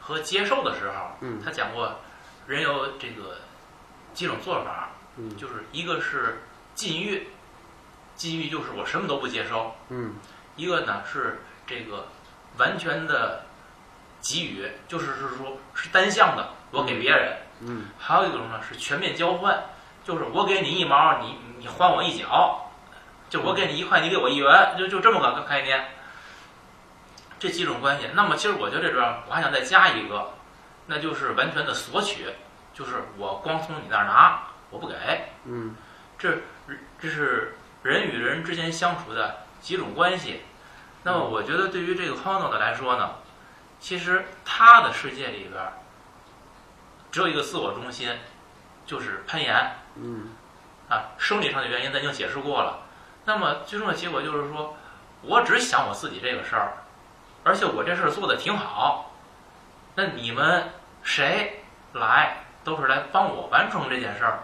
[0.00, 1.96] 和接受的时候，嗯他讲过
[2.46, 3.38] 人有这个
[4.14, 6.42] 几种做法，嗯就是一个是
[6.74, 7.28] 禁欲，
[8.14, 10.14] 禁欲就是我什么都不接收；嗯。
[10.54, 12.06] 一个呢是这个
[12.56, 13.42] 完全的
[14.22, 17.86] 给予，就是是说是单向的，我给别人；嗯。
[17.98, 19.62] 还有一种呢是全面交换，
[20.02, 22.65] 就是我给你一毛，你你还我一角，
[23.36, 25.88] 就我给你一块，你给我一元，就就这么个概念。
[27.38, 30.30] 这几种关系，那么其实我觉得这边我还想再加一个，
[30.86, 32.28] 那就是完全的索取，
[32.72, 34.40] 就是我光从你那儿拿，
[34.70, 34.94] 我不给。
[35.44, 35.76] 嗯
[36.18, 36.38] 这
[36.98, 40.40] 这是人与人之间相处的几种关系。
[41.02, 43.16] 那么我觉得对于这个 Hono 的来说呢，
[43.78, 45.62] 其实他的世界里边
[47.12, 48.16] 只有一个自我中心，
[48.86, 50.30] 就是攀岩嗯
[50.88, 52.85] 啊，生理上的原因咱已经解释过了。
[53.26, 54.74] 那么最终的结果就是说，
[55.22, 56.72] 我只想我自己这个事儿，
[57.44, 59.12] 而且我这事儿做的挺好。
[59.96, 60.70] 那你们
[61.02, 64.40] 谁来都是来帮我完成这件事儿，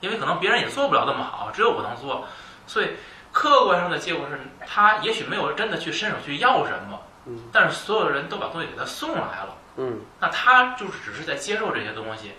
[0.00, 2.26] 因为可能别人也做不了那么好，只有我能做。
[2.66, 2.96] 所以
[3.32, 9.56] 客观上的结果是他也许没有真的去伸手去要什么，嗯但是所有人都把东西给他送来了。
[9.76, 12.32] 嗯那他就是只是在接受这些东西。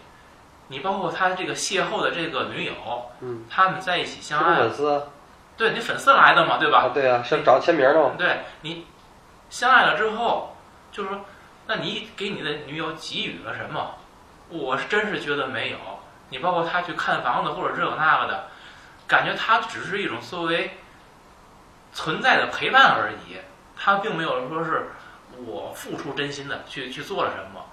[0.68, 2.74] 你包括他这个邂逅的这个女友，
[3.22, 4.68] 嗯，他们在一起相爱？
[5.58, 6.86] 对你粉丝来的嘛，对吧？
[6.86, 8.12] 啊，对啊，是找签名的嘛？
[8.18, 8.86] 对你
[9.50, 10.56] 相爱了之后，
[10.92, 11.26] 就是说，
[11.66, 13.96] 那你给你的女友给予了什么？
[14.50, 15.78] 我是真是觉得没有。
[16.30, 18.48] 你包括他去看房子或者这个那个的，
[19.08, 20.78] 感觉他只是一种作为
[21.92, 23.38] 存在的陪伴而已。
[23.76, 24.92] 他并没有说是
[25.46, 27.66] 我付出真心的去去做了什么。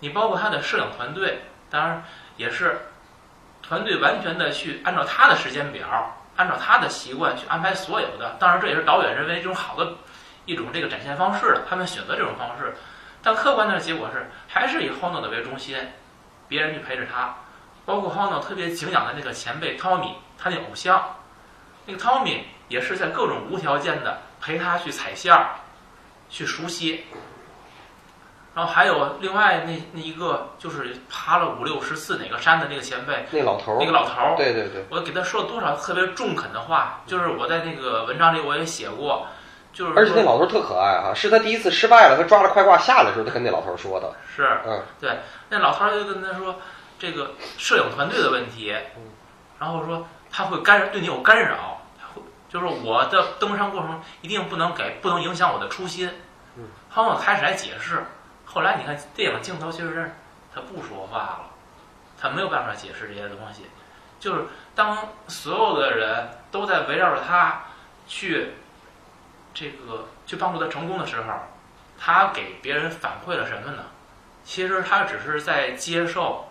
[0.00, 2.04] 你包括他的摄影团队，当然
[2.36, 2.88] 也是
[3.62, 8.34] 团队完全的去按照他的时间表，按照他的习惯去安排所有的。
[8.40, 9.94] 当然，这也是导演认为这种好的
[10.44, 12.74] 一种这个展现方式了，他们选择这种方式。
[13.22, 15.76] 但客观的结果是，还是以 Hono 的为中心，
[16.48, 17.32] 别人去陪着他。
[17.86, 21.14] 包括 Hono 特别敬仰的那个前辈 Tommy，他那偶像，
[21.86, 25.50] 那个 Tommy 也是在各种无条件的陪他去踩线儿，
[26.28, 27.04] 去熟悉。
[28.54, 39.26] 然后还有另外那那一个就是爬了五六十次哪个山的那个前辈，那老头儿，那个老头儿，对对对，我给他说了多少特别中肯的话，就是我在那个文章里我也写过，
[39.72, 44.82] 就是而且那老头儿特可爱啊，是他第一次失败了，他抓了快挂下来的时候，他跟那老头儿说的，是嗯。
[45.00, 46.56] 对，那老头儿就跟他说
[46.98, 48.74] 这个摄影团队的问题，
[49.58, 56.10] 然后说他会干对你有干扰，他会就是我的登山过程一定不能给不能影响我的初心。
[56.56, 58.04] 嗯，他们开始来解释，
[58.52, 60.10] 后来你看电影镜头其实
[60.54, 61.50] 他不说话了，
[62.20, 63.62] 他没有办法解释这些东西，
[64.20, 64.44] 就是
[64.74, 67.62] 当所有的人都在围绕着他
[68.06, 68.50] 去
[69.54, 71.32] 这个去帮助他成功的时候，
[71.98, 73.84] 他给别人反馈了什么呢？
[74.44, 76.48] 其实他只是在接受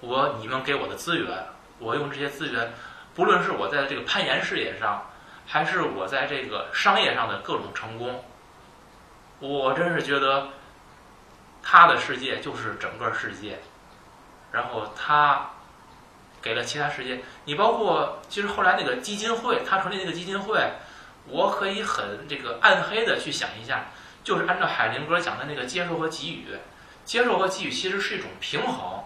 [0.00, 1.46] 我你们给我的资源，
[1.78, 2.72] 我用这些资源，
[3.14, 5.02] 不论是我在这个攀岩事业上，
[5.46, 8.24] 还是我在这个商业上的各种成功，
[9.40, 10.48] 我真是觉得
[11.68, 13.58] 他的世界就是整个世界，
[14.52, 15.50] 然后他
[16.40, 20.60] 给了其他世界，你包括其实后来那个基金会，他成立那个基金会，
[21.26, 23.86] 我可以很这个暗黑的去想一下，
[24.22, 26.56] 就是按照海灵格讲的那个接受和给予，
[27.04, 29.02] 接受和给予其实是一种平衡，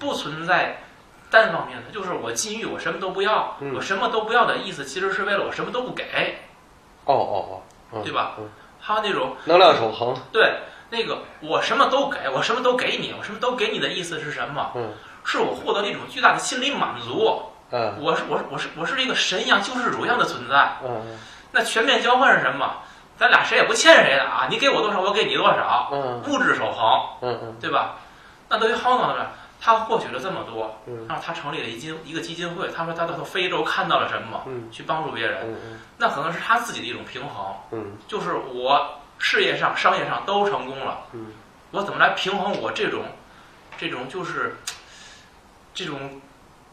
[0.00, 0.82] 不存在
[1.30, 6.40] 单方面的，就是我禁欲，我什么都不要，嗯我什么都不要的意思，其实是为了我什么都不给，
[7.04, 8.48] 哦哦哦，嗯对吧嗯。
[8.84, 10.58] 还有那种能量守恒，对
[10.92, 14.72] 那个我什么都给，我什么都给你，我什么都给你的意思是什么？
[14.76, 14.90] 嗯
[15.24, 17.42] 是我获得了一种巨大的心理满足。
[17.70, 20.76] 嗯我是我是我是我是一个神一样救世主一样的存在。
[20.84, 21.18] 嗯
[21.50, 22.74] 那全面交换是什么？
[23.16, 24.48] 咱俩谁也不欠谁的啊！
[24.50, 26.84] 你给我多少，我给你多少，嗯物质守恒，
[27.22, 27.94] 嗯嗯对吧？
[28.48, 29.26] 那对于 h o n o 呢，
[29.60, 32.68] 他获取了这么多，嗯然后他成立了一金一个基金会。
[32.68, 41.28] 他说他到非洲看到了什么，嗯去帮助别人，嗯那可能是他自己的一种平衡，嗯就是我事业上、商业上都成功了，嗯
[41.70, 43.04] 我怎么来平衡我这种
[43.78, 44.56] 这种就是
[45.72, 46.20] 这种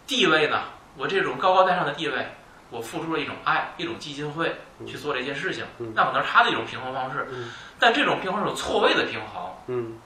[0.07, 0.63] 地位呢？
[0.97, 2.25] 我这种高高在上的地位，
[2.71, 7.27] 我付出了一种爱，一种基金会去做这件事情嗯，那可能是他的一种平衡方式。
[7.31, 9.53] 嗯但这种平衡是有错位的平衡。
[9.67, 9.99] 嗯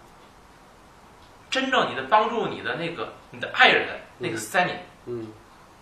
[1.50, 4.76] 真正你的帮助你的那个你的爱人，那个 Sunny，
[5.06, 5.32] 嗯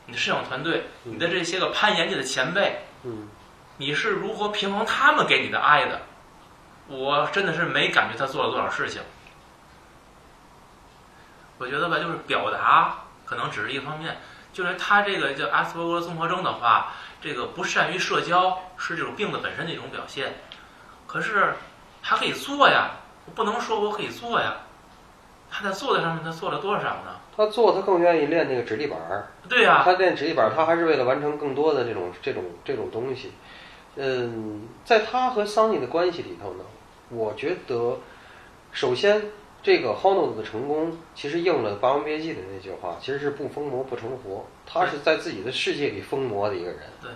[0.05, 3.27] 你的摄影团队，嗯你的这些个攀岩界的前辈，嗯
[3.77, 6.01] 你是如何平衡他们给你的爱的？
[6.87, 9.01] 我真的是没感觉他做了多少事情。
[11.57, 14.17] 我觉得吧，就是表达可能只是一方面，
[14.51, 20.33] 就是他这个叫阿斯伯格综合征的话，这个不善于社交是这种病的本身的一种表现。
[21.05, 21.53] 可是
[22.01, 22.91] 他可以做呀，
[23.25, 24.55] 我不能说我可以做呀。
[25.51, 27.19] 他在做的上面，他做了多少呢？
[27.35, 33.33] 他做他更愿意练那个直立板儿，对呀、他练直立板儿，他还是为了完成更多的这种这种这种东西。
[33.95, 36.63] 嗯，在他和桑尼的关系里头呢，
[37.09, 37.97] 我觉得，
[38.71, 39.21] 首先
[39.61, 44.45] 这个 Hono 的成功其实应了《霸王别姬》的那句话，其实是不疯魔不成活。
[44.65, 46.79] 他是在自己的世界里疯魔的一个人。
[47.01, 47.11] 对。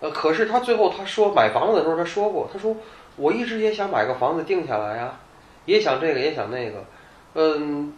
[0.00, 2.76] 呃，可是他最后他说买房子的时候，他说过，他说
[3.16, 5.20] 我一直也想买个房子定下来呀，
[5.66, 6.84] 也想这个也想那个，
[7.34, 7.94] 嗯。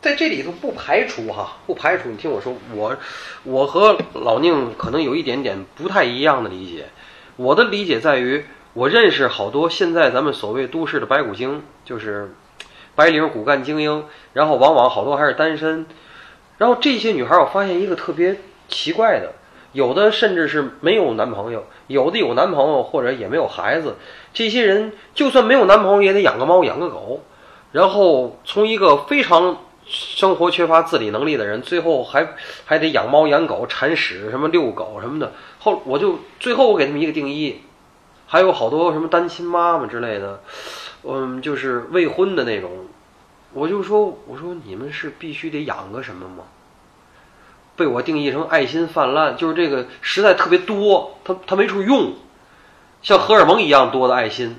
[0.00, 2.96] 在这里头不排除哈，不排除你听我说，我
[3.44, 6.88] 我和老宁可能有一点点不太一样的理解。
[7.36, 12.34] 我的理解在于，我认识好多现在咱们所谓都市的白骨精，就是
[12.94, 14.04] 白领骨干精英，
[14.34, 15.86] 然后往往好多还是单身。
[16.58, 18.36] 然后这些女孩，我发现一个特别
[18.68, 19.32] 奇怪的，
[19.72, 23.96] 有的甚至是没有男朋友，有的有男朋友或者也没有孩子。
[24.34, 27.22] 这些人就算没有男朋友，也得养个猫养个狗，
[27.72, 32.28] 然后从一个非常生活缺乏自理能力的人，最后还
[32.64, 35.32] 还得养猫养狗、铲屎什么遛狗什么的。
[35.62, 37.60] 后我就最后我给他们一个定义，
[38.26, 40.42] 还有好多什么单亲妈妈之类的，
[41.04, 42.70] 嗯，就是未婚的那种。
[43.52, 46.44] 我就说，我说你们是必须得养个什么吗？
[47.76, 52.14] 被我定义成爱心泛滥，就是这个实在特别多，他他没处用，
[53.02, 54.56] 像荷尔蒙一样多的爱心。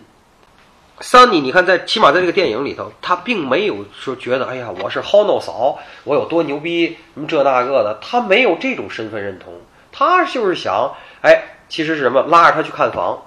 [0.99, 9.53] 桑尼，你看在起码在这个电影里头，他并没有说觉得，哎呀，我是 Hono 嫂，我有多牛逼，什么这那个的，他没有这种身份认同，
[9.93, 13.23] 他就是想，哎，其实是什么，拉着他去看房，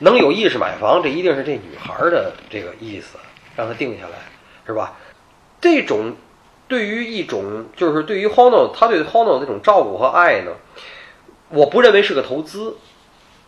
[0.00, 3.18] 能有意识买房，这一定是这女孩儿的这个意思，
[3.54, 4.18] 让他定下来，
[4.66, 4.94] 是吧？
[5.60, 6.16] 这种
[6.66, 10.52] 对于一种就是对于 Hono，他对 Hono 这种照顾和爱呢，
[11.50, 12.76] 我不认为是个投资。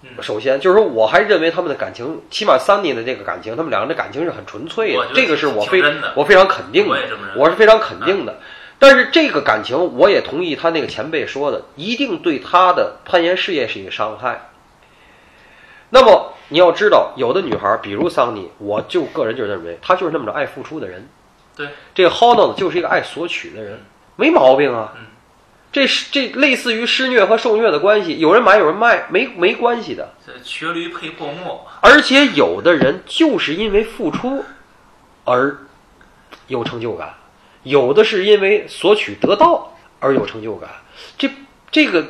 [0.02, 5.82] 嗯首先就是说，我还认为他们的感情，起码 Sunny 的这个感情，他们两个人的感情是很纯粹的，这个是我非
[6.14, 6.96] 我非常肯定的
[7.36, 8.38] 我是非常肯定的。
[8.80, 14.50] 但是这个感情，我也同意他那个前辈说的，一定对他的攀岩事业是一个伤害。
[15.90, 21.08] 那么你要知道，有的女孩，比如桑尼，我就个人就认为她就是那么着爱付出的人。
[21.54, 23.80] 对，这个 Hono 就是一个爱索取的人，
[24.16, 24.94] 没毛病啊。
[24.96, 25.06] 嗯
[25.72, 30.08] 这是这类似于施虐和受虐的关系，有人买有人卖，没没关系的。
[30.26, 34.44] 这瘸驴配破墨，而且有的人就是因为付出
[35.24, 35.56] 而
[36.48, 37.14] 有成就感，
[37.62, 40.70] 有的是因为索取得到而有成就感。
[41.18, 41.30] 这
[41.70, 42.04] 这个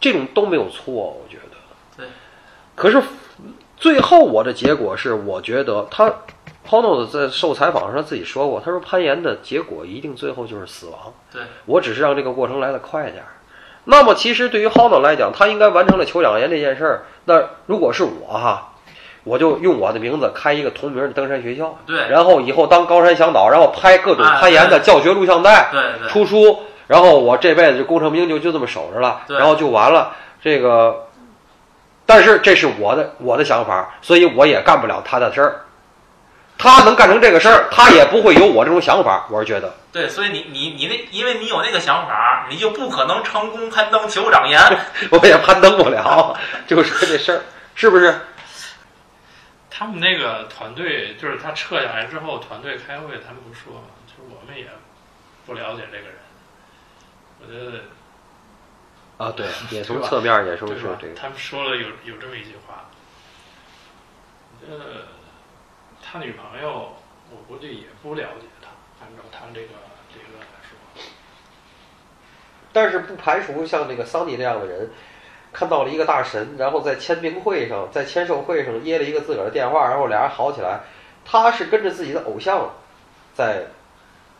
[0.00, 1.56] 这种都没有错，我觉得。
[1.96, 2.06] 对。
[2.74, 3.02] 可是
[3.76, 6.12] 最后我的结果是，我觉得他
[6.68, 11.14] Hono 在受采访上自己说过，他说攀岩的结果一定最后就是死亡。
[11.32, 13.28] 对，我只是让这个过程来得快点儿。
[13.84, 17.06] 那么其实对于 Hono 来讲，他应该完成了求奖岩这件事儿。
[17.24, 18.67] 那如果是我哈，
[19.28, 30.12] 我就用我的名字开一个同名的登山学校，对然后以后当高山向导，然后拍各种哎攀岩的教学录像带，对对，出书，然后我这辈子就功成名就就这么守着了，对然后就完了。
[30.42, 31.06] 这个，
[32.06, 35.60] 但是这是我的我的想法，所以我也干不了他的事儿。
[36.60, 39.26] 他能干成这个事儿，他也不会有我这种想法。
[39.30, 44.60] 我是觉得，对，所以你你你那，因为你有那个想法，你就不可能成功攀登酋长岩。
[45.10, 47.42] 我也攀登不了， 就是这事儿，
[47.76, 48.12] 是不是？
[49.78, 54.66] 他们那个团队，就是他撤下来之后，团队开会，他们不说嘛，就是我们也
[55.46, 56.16] 不了解这个人。
[57.40, 57.84] 我觉得，
[59.24, 60.82] 啊，对， 也从侧面也说对吧？
[60.82, 62.90] 说这个，他们说了有有这么一句话，
[64.68, 65.06] 呃，
[66.02, 66.96] 他女朋友，
[67.30, 68.70] 我估计也不了解他，
[69.04, 69.68] 按照他这个
[70.12, 71.02] 理论来说，
[72.72, 74.90] 但是不排除像那个桑尼那样的人，
[75.52, 80.80] 看到了一个大神，然后在签名会上，在签售会上掖了一个自个儿的电话，然后俩人好起来，
[81.24, 82.70] 他是跟着自己的偶像
[83.34, 83.66] 在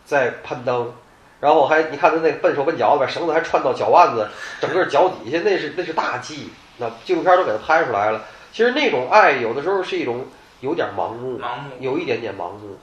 [0.04, 0.92] 在攀登，
[1.40, 4.28] 然后还你看他那个笨手笨脚的，把绳子还串到脚腕子，
[4.60, 8.22] 整个脚底下，那是那是大忌，那纪录片都给他拍出来了。
[8.52, 10.26] 其实那种爱有的时候是一种
[10.60, 12.78] 有点盲目，盲目，有一点点盲目。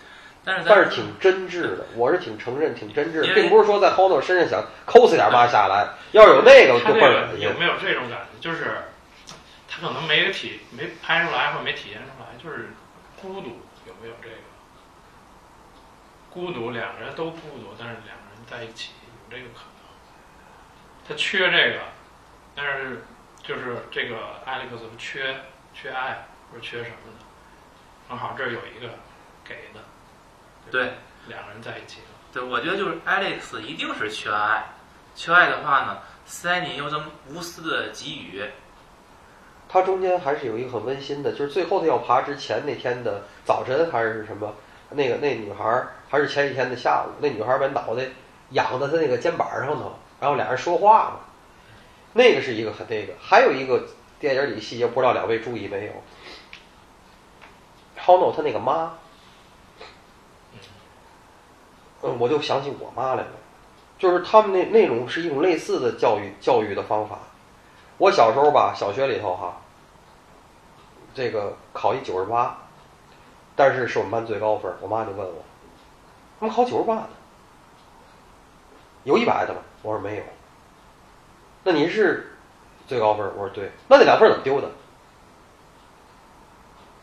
[0.46, 7.60] 但是但是挺真挚的，我是挺承认挺真挚的，并不是说在 Hono 身上想抠死点嘛下来，要是有那个就倍儿恶心个有。
[7.60, 8.40] 没有这种感觉？
[8.40, 8.84] 就是
[9.68, 12.70] 他可能没体没拍出来，或者没体现出来，就是
[13.20, 14.36] 孤独，有没有这个？
[16.30, 19.66] 孤独，两个人都孤独，但是两个人在一起有这个可能。
[21.08, 21.80] 他缺这个，
[22.56, 23.04] 但是
[23.42, 24.16] 就是这个
[24.46, 25.38] Alex 缺
[25.74, 27.26] 缺爱或者缺什么的，
[28.10, 28.94] 正好这儿有一个
[29.44, 29.80] 给的，
[30.72, 30.94] 对
[31.28, 32.00] 两个人在一起。
[32.34, 34.66] 对，我觉得就是 Alex 一定是缺爱，
[35.16, 38.44] 缺爱的话呢，Sunny 又这么无私的给予，
[39.70, 44.54] 它中间还是有一个很温馨的，就是最后他要爬之前那天的早晨还是什么，
[44.90, 48.04] 那个那女孩儿还是前几天的下午，那女孩儿把脑袋
[48.50, 51.20] 仰在他那个肩膀上头，然后俩人说话嘛，
[52.14, 53.88] 那个是一个很那个，还有一个
[54.20, 55.94] 电影里细节，不知道两位注意没有
[57.98, 58.94] ？Hono 他那个妈，
[62.06, 63.28] 嗯，我就想起我妈来了，
[63.98, 67.18] 就是他们那那种是一种类似的教育教育的方法。
[67.98, 69.58] 我小时候吧，小学里头哈，
[71.16, 72.56] 这个考一九十八，
[73.56, 74.72] 但是是我们班最高分。
[74.82, 75.44] 我妈就问我，
[76.40, 77.08] 怎么考九十八呢？
[79.04, 79.62] 有一百的吗？
[79.82, 80.24] 我说没有。
[81.64, 82.36] 那你是
[82.86, 83.26] 最高分？
[83.36, 83.72] 我说对。
[83.88, 84.70] 那那两分怎么丢的？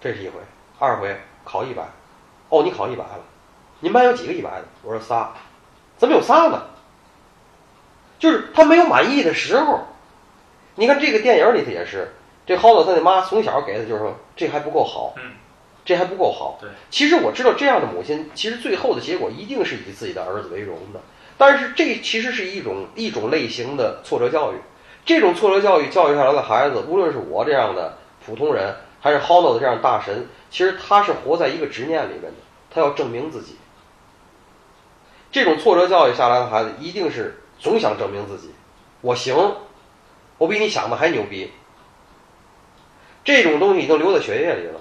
[0.00, 0.34] 这是一回，
[0.78, 1.82] 二回考一百，
[2.50, 3.20] 哦，你考一百了，
[3.82, 4.64] 你们班有几个一百的？
[4.84, 5.32] 我说仨，
[5.98, 6.62] 怎么有仨呢？
[8.20, 9.80] 就是他没有满意的时候。
[10.76, 12.14] 你看这个电影里头也是，
[12.46, 15.32] 这 h o 他那妈从小给他就是说这还不够好，嗯，
[15.84, 16.58] 这还不够好。
[16.60, 21.00] 对，其实我知道这样的母亲，其实最后的结果一定是以自己的儿子为荣的。
[21.36, 24.56] 但是这其实是一种一种类型的挫折教育，
[25.04, 32.38] 这种挫折教育教育下来的孩子，无论是我这样的普通人，还是 h o n 的这样大神，其实他是活在一个执念里面的，
[32.70, 33.56] 他要证明自己。
[35.32, 38.54] 这种挫折教育下来的孩子，一定是总想证明自己，
[39.00, 39.56] 我行。
[40.38, 41.52] 我比你想的还牛逼，
[43.22, 44.80] 这种东西已经留在血液里了。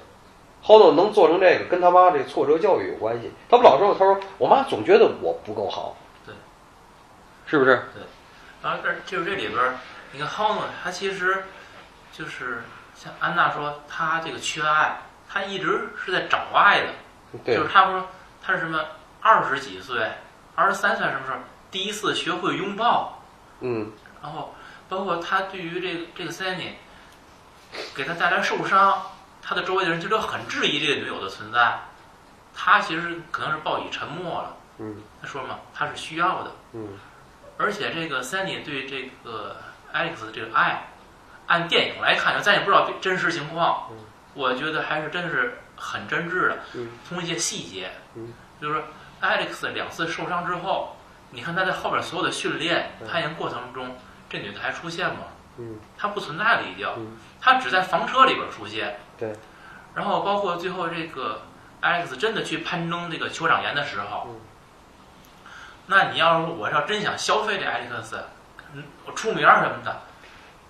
[0.64, 3.32] 后头能做成这个，跟他妈这个挫折教育有关系。
[3.48, 5.96] 他不老说，他说我妈总觉得我不够好，
[6.26, 6.34] 对，
[7.46, 7.76] 是不是？
[7.94, 8.02] 对
[8.64, 9.60] 然后这就是这里边，
[10.12, 11.44] 你看 h o n 他其实
[12.12, 12.64] 就是
[12.96, 15.00] 像安娜说，他这个缺爱，
[15.30, 16.88] 他一直是在找爱的。
[17.46, 18.08] 对就是她说
[18.42, 18.84] 他是什么
[19.22, 20.00] 二十几岁、
[20.62, 21.40] 二十三岁什么时候
[21.72, 23.20] 第一次学会拥抱，
[23.62, 23.92] 嗯
[24.22, 24.54] 然后
[24.88, 26.74] 包括他对于这个这个 Sunny
[27.96, 29.02] 给他带来受伤，
[29.42, 31.80] 他的周围的人就都很质疑这个女友的存在。
[32.54, 34.56] 他其实可能是报以沉默了。
[34.78, 36.52] 嗯他说嘛，他是需要的。
[36.74, 37.00] 嗯
[37.58, 39.56] 而且这个 Sunny 对这个
[39.94, 40.88] Alex 的这个爱，
[41.48, 43.98] 按电影来看，咱也不知道真实情况，嗯
[44.34, 46.60] 我觉得还是真是很真挚的。
[46.76, 48.84] 嗯从一些细节，嗯就是说
[49.22, 50.96] Alex 两次受伤之后，
[51.32, 53.96] 你看他在后边所有的训练、嗯攀岩过程中，
[54.30, 55.20] 这女的还出现吗？
[55.58, 59.00] 嗯她不存在了，已经嗯，她只在房车里边出现。
[59.18, 59.34] 对。
[59.94, 61.42] 然后包括最后这个
[61.82, 64.36] Alex 真的去攀登这个酋长岩的时候，嗯
[65.88, 68.16] 那你要是说我要真想消费这 Alex，
[68.74, 70.02] 嗯，我出名儿什么的，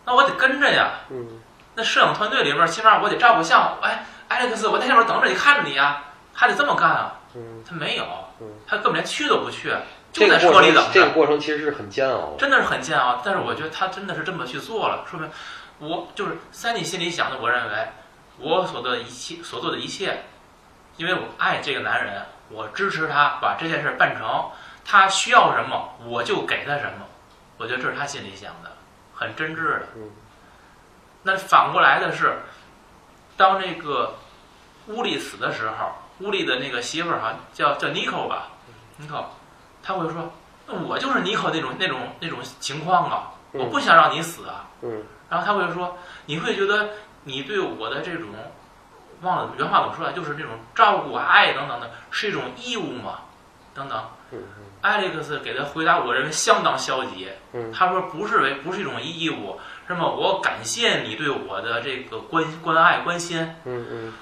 [0.06, 0.90] 那我得跟着呀。
[1.10, 1.40] 嗯
[1.74, 7.14] 那摄影团队里边，起码我得照个相，哎，Alex，我在下面等着你，看着你呀，还得这么干啊。
[7.34, 8.21] 嗯，他没有嗯，
[8.68, 9.74] 他根本连去都不去，
[10.12, 12.36] 就在车里等着，这个过程其实是很煎熬。
[12.38, 13.22] 真的是很煎熬。
[13.24, 15.30] 但是我觉得他真的是这么去做了，说明
[15.80, 17.88] 我就是三弟心里想的，我认为
[18.38, 20.24] 我所做的一切所做的一切，
[20.98, 24.52] 因为我爱这个男人，我支持他把这件事办成，
[24.86, 27.06] 他需要什么我就给他什么，
[27.58, 28.72] 我觉得这是他心里想的，
[29.14, 29.88] 很真挚的。
[29.96, 30.12] 嗯
[31.24, 32.40] 那反过来的是，
[33.38, 34.16] 当这个
[34.88, 35.92] 乌力死的时候，
[36.22, 38.50] 乌力的那个媳妇儿好像叫叫尼寇吧，
[38.98, 39.26] 尼寇，
[39.82, 40.32] 他会说，
[40.88, 44.70] 我就是尼寇那种那种那种情况啊，嗯我不想让你死啊。
[44.82, 46.90] 嗯然后他会说，你会觉得
[47.24, 48.28] 你对我的这种，
[49.22, 53.20] 忘了原话怎么说来，就是这种照顾啊、爱等等的，是一种义务吗？
[53.74, 54.04] 等等。
[54.32, 54.40] 嗯
[54.82, 57.30] 艾利克斯给他回答，我认为相当消极。
[57.54, 63.56] 嗯他说不是为不是一种义务，什么我感谢你对我的这个关关爱关心。
[63.66, 64.14] 嗯嗯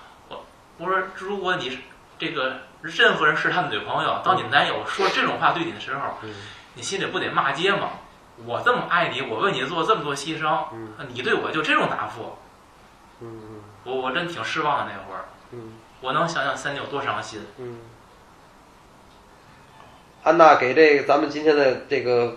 [0.78, 1.78] 我说如果你是
[2.20, 6.36] 这个任何人是他的女朋友，当你男友说这种话对你的时候，嗯
[6.76, 7.90] 你心里不得骂街吗？
[8.46, 12.38] 我这么爱你，我为你做这么多牺牲，嗯你对我就这种答复，
[13.22, 15.26] 嗯我我真挺失望的那会儿。
[15.52, 17.42] 嗯我能想想三弟有多伤心。
[17.58, 17.80] 嗯。
[20.24, 22.36] 安娜给这个咱们今天的这个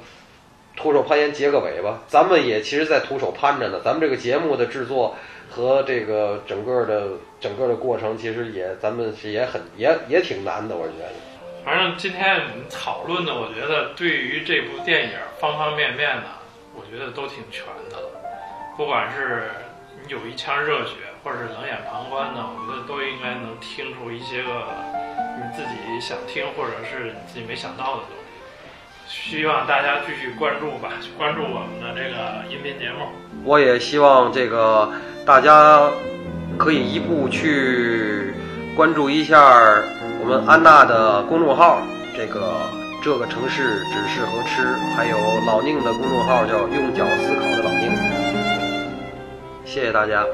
[0.76, 2.01] 徒手攀岩结个尾吧。
[2.07, 3.80] 咱们也其实，在徒手攀着呢。
[3.85, 5.16] 咱们这个节目的制作
[5.51, 7.09] 和这个整个的
[7.43, 11.11] 整个的过程，其实也咱们是也很也也挺难的，我觉得。
[11.64, 16.22] 反正今天我们讨论的，我觉得对于这部电影方方面面的，
[16.74, 17.99] 我觉得都挺全的。
[18.76, 19.51] 不管是
[20.01, 24.64] 你有一腔热血，或者是冷眼旁观的，我觉得都应该能听出一些个
[25.36, 28.22] 你自己想听，或者是你自己没想到的东西。
[29.09, 33.07] 希望大家继续关注吧，关注我们的这个音频节目。
[33.45, 34.90] 我也希望这个
[35.26, 35.90] 大家
[36.59, 38.35] 可以一步去
[38.77, 39.39] 关注一下
[40.21, 41.83] 我们安娜的公众号，
[42.17, 42.55] 这个
[43.03, 44.63] 这个城市只适合吃，
[44.95, 47.91] 还有老宁的公众号叫用脚思考的老宁。
[49.65, 50.25] 谢谢大家。